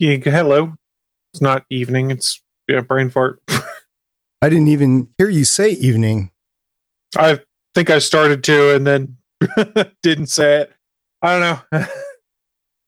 [0.00, 0.76] Yeah, hello.
[1.34, 2.10] It's not evening.
[2.10, 3.38] It's yeah, brain fart.
[4.42, 6.30] I didn't even hear you say evening.
[7.18, 7.40] I
[7.74, 9.18] think I started to and then
[10.02, 10.72] didn't say it.
[11.22, 11.86] I don't know.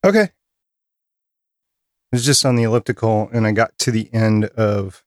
[0.04, 0.22] Okay.
[0.22, 0.32] It
[2.10, 5.04] was just on the elliptical, and I got to the end of,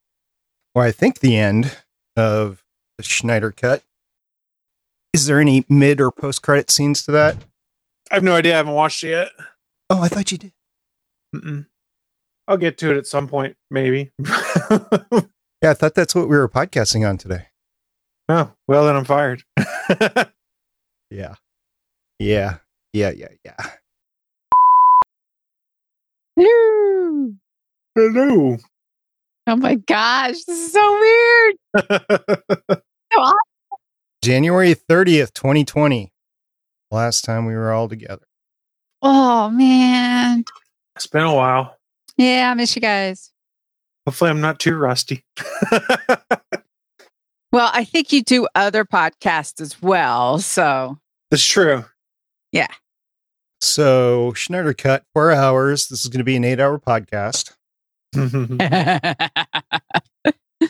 [0.73, 1.76] or I think the end
[2.15, 2.64] of
[2.98, 3.84] the Snyder cut.
[5.11, 7.36] Is there any mid or post credit scenes to that?
[8.10, 8.53] I have no idea.
[8.53, 9.32] I haven't watched it yet.
[9.90, 10.53] Oh, I thought you did.
[11.36, 11.65] Mm-mm.
[12.48, 14.12] I'll get to it at some point, maybe.
[15.64, 17.48] Yeah, I thought that's what we were podcasting on today.
[18.30, 19.42] oh, well, then I'm fired.
[21.10, 21.36] Yeah.
[22.20, 22.58] Yeah.
[22.94, 23.12] Yeah.
[23.12, 23.28] Yeah.
[23.46, 23.56] Yeah.
[26.36, 27.34] Hello.
[27.96, 28.58] Hello.
[29.48, 31.56] Oh my gosh, this is so weird.
[33.14, 33.38] So awesome.
[34.22, 36.12] January 30th, 2020.
[36.92, 38.26] Last time we were all together.
[39.02, 40.44] Oh man.
[40.98, 41.78] it's been a while.
[42.18, 43.32] Yeah, I miss you guys.
[44.06, 45.24] Hopefully, I'm not too rusty.
[47.56, 50.40] Well, I think you do other podcasts as well.
[50.40, 50.98] So
[51.32, 51.86] That's true.
[52.52, 52.68] Yeah.
[53.62, 55.88] So, Snyder cut four hours.
[55.88, 57.54] This is going to be an eight hour podcast.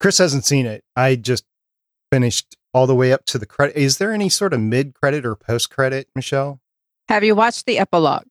[0.00, 0.82] Chris hasn't seen it.
[0.96, 1.44] I just
[2.10, 3.76] finished all the way up to the credit.
[3.76, 6.58] Is there any sort of mid credit or post credit, Michelle?
[7.08, 8.24] Have you watched the epilogue?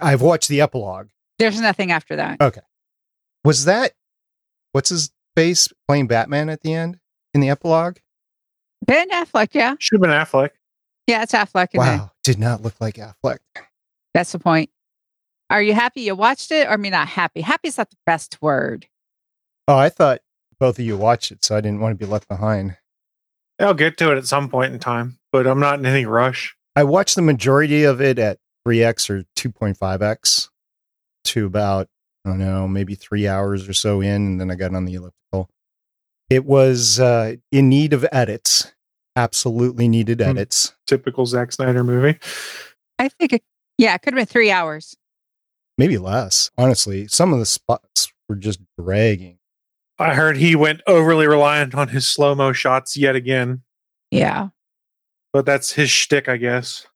[0.00, 1.08] I've watched the epilogue.
[1.40, 2.40] There's nothing after that.
[2.40, 2.60] Okay.
[3.44, 3.92] Was that
[4.72, 6.98] what's his face playing Batman at the end
[7.32, 7.96] in the epilogue?
[8.86, 9.74] Ben Affleck, yeah.
[9.78, 10.50] Should have been Affleck.
[11.06, 11.98] Yeah, it's Affleck in there.
[11.98, 13.38] Wow, did not look like Affleck.
[14.12, 14.68] That's the point.
[15.48, 16.66] Are you happy you watched it?
[16.66, 17.40] Or I mean not happy.
[17.40, 18.86] Happy is not the best word.
[19.66, 20.20] Oh, I thought
[20.58, 22.76] both of you watched it, so I didn't want to be left behind.
[23.58, 26.54] I'll get to it at some point in time, but I'm not in any rush.
[26.76, 30.50] I watched the majority of it at 3x or 2.5x
[31.24, 31.88] to about,
[32.24, 34.94] I don't know, maybe three hours or so in, and then I got on the
[34.94, 35.48] elliptical.
[36.28, 38.72] It was uh, in need of edits,
[39.16, 40.30] absolutely needed Hmm.
[40.30, 40.74] edits.
[40.86, 42.18] Typical Zack Snyder movie.
[42.98, 43.42] I think it,
[43.78, 44.96] yeah, it could have been three hours.
[45.78, 47.08] Maybe less, honestly.
[47.08, 49.38] Some of the spots were just dragging.
[49.98, 53.62] I heard he went overly reliant on his slow mo shots yet again,
[54.10, 54.48] Yeah.
[55.32, 56.86] but that's his shtick, I guess.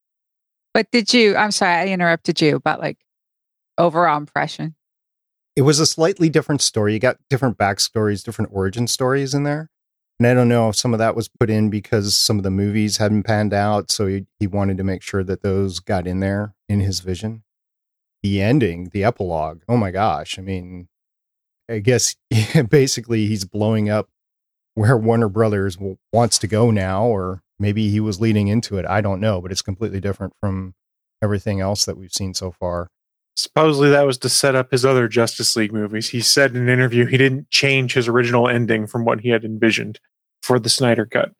[0.73, 2.99] But did you I'm sorry, I interrupted you about like
[3.79, 4.75] overall impression.
[5.57, 6.95] It was a slightly different story.
[6.95, 9.71] You got different backstories, different origin stories in there.
[10.19, 12.51] And I don't know if some of that was put in because some of the
[12.51, 13.91] movies hadn't panned out.
[13.91, 17.43] So he, he wanted to make sure that those got in there in his vision.
[18.23, 20.39] The ending, the epilogue, oh my gosh.
[20.39, 20.89] I mean,
[21.69, 22.17] I guess
[22.69, 24.09] basically he's blowing up
[24.75, 25.79] where Warner Brothers
[26.13, 28.87] wants to go now, or maybe he was leading into it.
[28.87, 30.75] I don't know, but it's completely different from
[31.23, 32.89] everything else that we've seen so far.
[33.37, 36.11] Supposedly that was to set up his other Justice League movies.
[36.11, 39.45] He said in an interview he didn't change his original ending from what he had
[39.45, 39.99] envisioned
[40.43, 41.33] for the Snyder cut.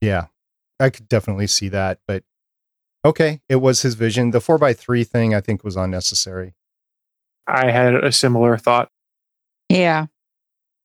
[0.00, 0.26] Yeah,
[0.80, 2.00] I could definitely see that.
[2.08, 2.24] But
[3.04, 4.32] okay, it was his vision.
[4.32, 6.54] The four by three thing I think was unnecessary.
[7.46, 8.88] I had a similar thought.
[9.68, 10.06] Yeah.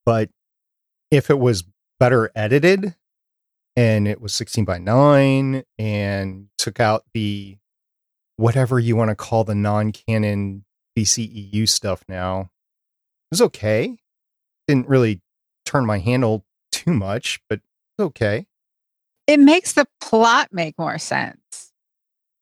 [0.05, 0.30] But
[1.11, 1.64] if it was
[1.99, 2.95] better edited
[3.76, 7.57] and it was 16 by 9 and took out the
[8.38, 10.64] whatever you want to call the non-canon
[10.97, 13.97] DCEU stuff now, it was okay.
[14.68, 15.22] Didn't really
[15.65, 18.47] turn my handle too much, but it's okay.
[19.27, 21.73] It makes the plot make more sense.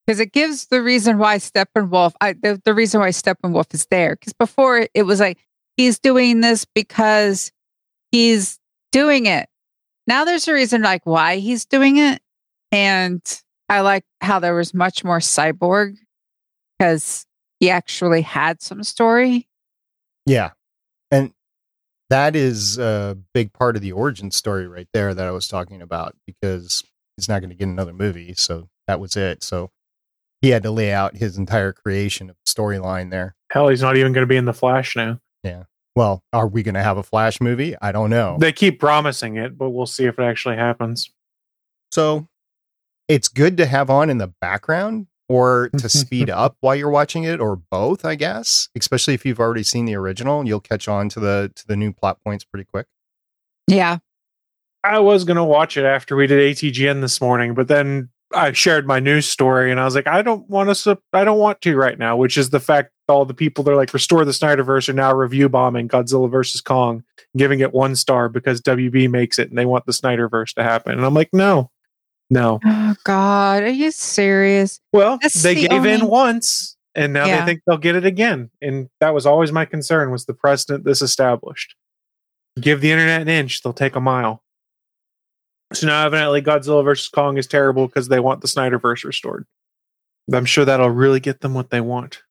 [0.06, 4.16] because it gives the reason why Steppenwolf, I, the, the reason why Steppenwolf is there.
[4.16, 5.40] Because before it was like
[5.78, 7.52] he's doing this because
[8.12, 8.60] he's
[8.92, 9.50] doing it.
[10.08, 12.22] Now there's a reason like why he's doing it,
[12.72, 13.22] and
[13.70, 15.98] I like how there was much more cyborg
[16.78, 17.26] because
[17.60, 19.48] he actually had some story.
[20.26, 20.52] Yeah.
[21.12, 21.32] And
[22.10, 25.82] that is a big part of the origin story right there that I was talking
[25.82, 26.84] about because
[27.18, 28.34] he's not going to get another movie.
[28.36, 29.44] So that was it.
[29.44, 29.72] So
[30.42, 33.36] he had to lay out his entire creation of storyline there.
[33.52, 35.20] Hell, he's not even going to be in the Flash now.
[35.44, 35.64] Yeah.
[35.96, 37.76] Well, are we going to have a Flash movie?
[37.82, 38.38] I don't know.
[38.40, 41.10] They keep promising it, but we'll see if it actually happens.
[41.92, 42.28] So
[43.08, 47.24] it's good to have on in the background or to speed up while you're watching
[47.24, 48.70] it or both, I guess.
[48.76, 51.94] Especially if you've already seen the original, you'll catch on to the to the new
[51.94, 52.88] plot points pretty quick.
[53.68, 54.00] Yeah.
[54.84, 58.52] I was going to watch it after we did ATGN this morning, but then I
[58.52, 61.62] shared my news story and I was like, I don't want to, I don't want
[61.62, 64.24] to right now, which is the fact that all the people that are like restore
[64.26, 67.04] the Snyderverse are now review bombing Godzilla versus Kong,
[67.36, 70.94] giving it one star because WB makes it and they want the Snyderverse to happen.
[70.94, 71.72] And I'm like, no,
[72.30, 72.60] no.
[72.66, 74.80] Oh God, are you serious?
[74.94, 77.42] Well, That's they the gave in once and now Yeah.
[77.42, 78.50] they think they'll get it again.
[78.62, 81.76] And that was always my concern was the precedent this established.
[82.60, 84.44] Give the internet an inch, they'll take a mile.
[85.74, 89.46] So now evidently Godzilla versus Kong is terrible because they want the Snyderverse restored.
[90.34, 92.22] I'm sure that'll really get them what they want.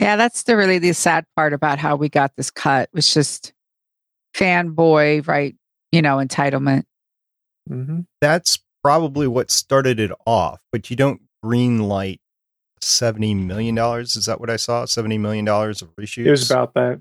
[0.00, 3.52] Yeah, that's the really the sad part about how we got this cut was just
[4.34, 5.54] fanboy, right?
[5.92, 6.84] You know, entitlement.
[7.68, 12.20] hmm That's probably what started it off, but you don't green light
[12.80, 14.16] seventy million dollars.
[14.16, 14.84] Is that what I saw?
[14.84, 16.26] Seventy million dollars of reshoots.
[16.26, 17.00] It was about that.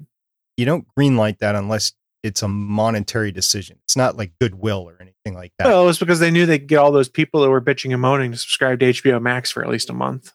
[0.57, 1.93] you don't green light that unless
[2.23, 3.79] it's a monetary decision.
[3.83, 5.65] It's not like goodwill or anything like that.
[5.67, 8.01] Well, it was because they knew they'd get all those people that were bitching and
[8.01, 10.31] moaning to subscribe to HBO Max for at least a month.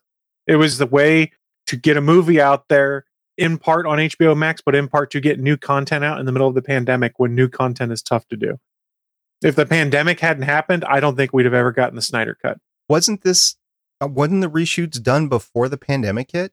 [0.48, 1.30] It was the way
[1.68, 3.04] to get a movie out there
[3.38, 6.32] in part on HBO Max, but in part to get new content out in the
[6.32, 8.58] middle of the pandemic when new content is tough to do.
[9.42, 12.58] If the pandemic hadn't happened, I don't think we'd have ever gotten the Snyder cut.
[12.88, 13.56] wasn't this?
[14.00, 16.52] Uh, wasn't the reshoots done before the pandemic hit?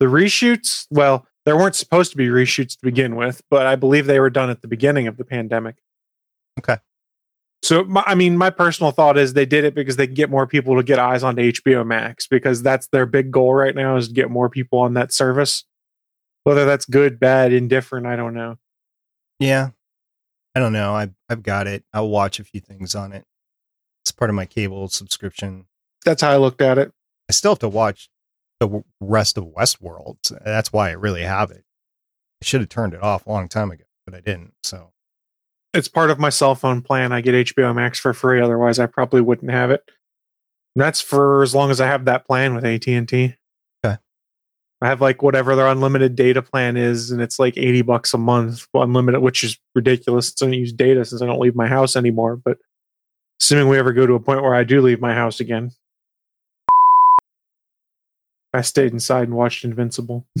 [0.00, 4.06] The reshoots, well, there weren't supposed to be reshoots to begin with, but I believe
[4.06, 5.76] they were done at the beginning of the pandemic.
[6.58, 6.76] Okay.
[7.62, 10.30] So, my, I mean, my personal thought is they did it because they can get
[10.30, 13.96] more people to get eyes onto HBO Max because that's their big goal right now
[13.96, 15.64] is to get more people on that service.
[16.42, 18.58] Whether that's good, bad, indifferent, I don't know.
[19.38, 19.70] Yeah,
[20.54, 20.94] I don't know.
[20.94, 21.84] I I've got it.
[21.92, 23.24] I'll watch a few things on it.
[24.04, 25.66] It's part of my cable subscription.
[26.04, 26.92] That's how I looked at it.
[27.28, 28.08] I still have to watch
[28.60, 30.18] the rest of Westworld.
[30.24, 31.64] So That's why I really have it.
[32.42, 34.52] I should have turned it off a long time ago, but I didn't.
[34.62, 34.92] So
[35.72, 37.12] It's part of my cell phone plan.
[37.12, 38.40] I get HBO Max for free.
[38.40, 39.82] Otherwise, I probably wouldn't have it.
[40.76, 43.36] And that's for as long as I have that plan with AT and T.
[44.84, 48.18] I have like whatever their unlimited data plan is, and it's like eighty bucks a
[48.18, 50.28] month, unlimited, which is ridiculous.
[50.28, 52.36] Since I don't use data since I don't leave my house anymore.
[52.36, 52.58] But
[53.40, 55.70] assuming we ever go to a point where I do leave my house again,
[58.52, 60.26] I stayed inside and watched Invincible.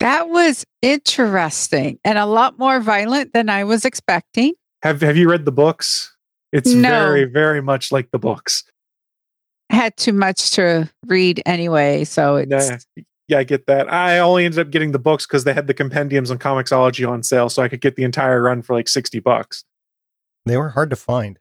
[0.00, 4.54] That was interesting and a lot more violent than I was expecting.
[4.82, 6.12] Have Have you read the books?
[6.52, 6.88] It's No.
[6.88, 8.64] very, very much like the books.
[9.72, 12.50] Had too much to read anyway, so it's
[12.96, 13.92] Yeah, yeah, I get that.
[13.92, 17.22] I only ended up getting the books because they had the compendiums on Comixology on
[17.22, 19.64] sale, so I could get the entire run for like sixty bucks.
[20.46, 21.38] they were hard to find.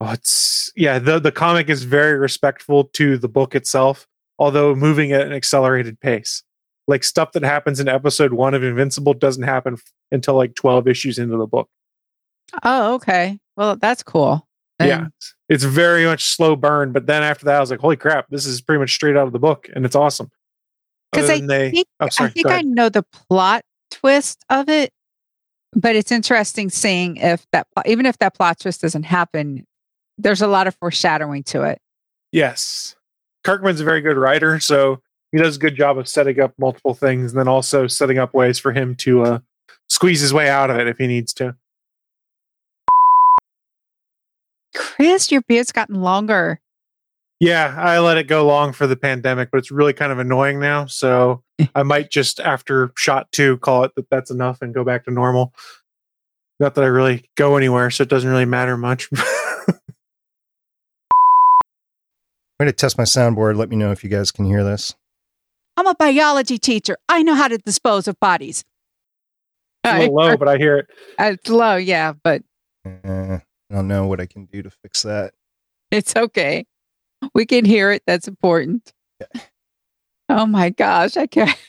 [0.00, 0.98] Oh, it's yeah.
[0.98, 4.08] the The comic is very respectful to the book itself,
[4.38, 6.42] although moving at an accelerated pace.
[6.88, 10.88] Like stuff that happens in episode one of Invincible doesn't happen f- until like twelve
[10.88, 11.68] issues into the book.
[12.64, 13.38] oh okay.
[13.56, 14.48] Well, that's cool.
[14.80, 15.06] Yeah,
[15.48, 16.92] it's very much slow burn.
[16.92, 18.26] But then after that, I was like, "Holy crap!
[18.30, 20.30] This is pretty much straight out of the book, and it's awesome.
[21.12, 24.92] Because I they, think- oh, sorry, I think I know the plot twist of it,
[25.72, 29.66] but it's interesting seeing if that even if that plot twist doesn't happen,
[30.18, 31.78] there's a lot of foreshadowing to it.
[32.32, 32.96] Yes.
[33.44, 36.94] Kirkman's a very good writer, so he does a good job of setting up multiple
[36.94, 39.38] things and then also setting up ways for him to uh,
[39.88, 41.54] squeeze his way out of it if he needs to.
[44.74, 46.60] Chris, your beard's gotten longer.
[47.40, 50.60] Yeah, I let it go long for the pandemic, but it's really kind of annoying
[50.60, 50.86] now.
[50.86, 51.42] So
[51.74, 55.10] I might just, after shot two, call it that that's enough and go back to
[55.10, 55.52] normal.
[56.60, 59.08] Not that I really go anywhere, so it doesn't really matter much.
[62.60, 63.56] I'm going to test my soundboard.
[63.56, 64.94] Let me know if you guys can hear this.
[65.76, 66.96] I'm a biology teacher.
[67.08, 68.62] I know how to dispose of bodies.
[69.84, 70.86] it's a little low, but I hear it.
[71.18, 72.42] Uh, It's low, yeah, but
[72.86, 73.38] Uh,
[73.74, 75.34] I don't know what I can do to fix that.
[75.90, 76.64] it's okay.
[77.34, 78.04] We can hear it.
[78.06, 78.92] That's important.
[80.28, 81.16] Oh my gosh.
[81.16, 81.58] I can't.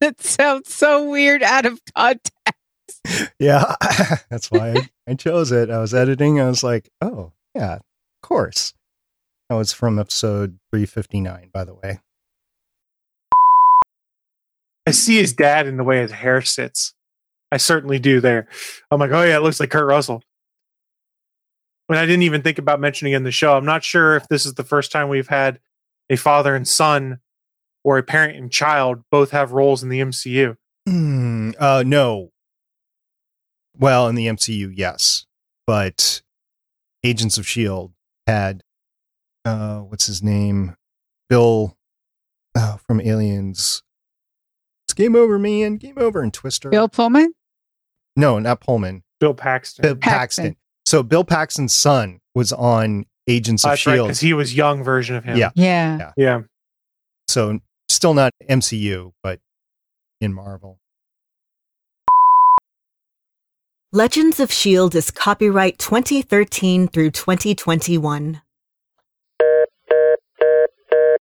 [0.00, 2.32] It sounds so weird out of context.
[3.38, 3.74] Yeah,
[4.30, 5.70] that's why I, I chose it.
[5.70, 6.40] I was editing.
[6.40, 7.82] I was like, oh, yeah, of
[8.22, 8.74] course.
[9.48, 12.00] That was from episode 359, by the way.
[14.86, 16.92] I see his dad in the way his hair sits.
[17.50, 18.46] I certainly do there.
[18.90, 20.22] I'm like, oh yeah, it looks like Kurt Russell.
[21.86, 23.56] When I didn't even think about mentioning it in the show.
[23.56, 25.60] I'm not sure if this is the first time we've had
[26.08, 27.20] a father and son
[27.82, 30.56] or a parent and child both have roles in the MCU.
[30.88, 32.30] Hmm, uh, no.
[33.76, 35.26] Well, in the MCU, yes.
[35.66, 36.22] But
[37.02, 37.94] Agents of S.H.I.E.L.D.
[38.26, 38.62] had,
[39.44, 40.76] uh, what's his name?
[41.28, 41.76] Bill
[42.56, 43.82] oh, from Aliens.
[44.86, 45.76] It's game over, man.
[45.76, 46.70] Game over and Twister.
[46.70, 47.34] Bill Pullman?
[48.16, 49.02] No, not Pullman.
[49.20, 49.82] Bill Paxton.
[49.82, 50.44] Bill Paxton.
[50.44, 50.56] Paxton.
[50.94, 54.06] So Bill Paxton's son was on Agents of That's S.H.I.E.L.D.
[54.06, 55.36] because he was young version of him.
[55.36, 55.50] Yeah.
[55.56, 55.98] Yeah.
[55.98, 56.12] Yeah.
[56.16, 56.40] Yeah.
[57.26, 57.58] so
[57.88, 59.40] still not MCU, but
[60.20, 60.78] in Marvel.
[63.90, 64.96] Legends of S.H.I.E.L.D.
[64.96, 68.40] is copyright 2013 through 2021.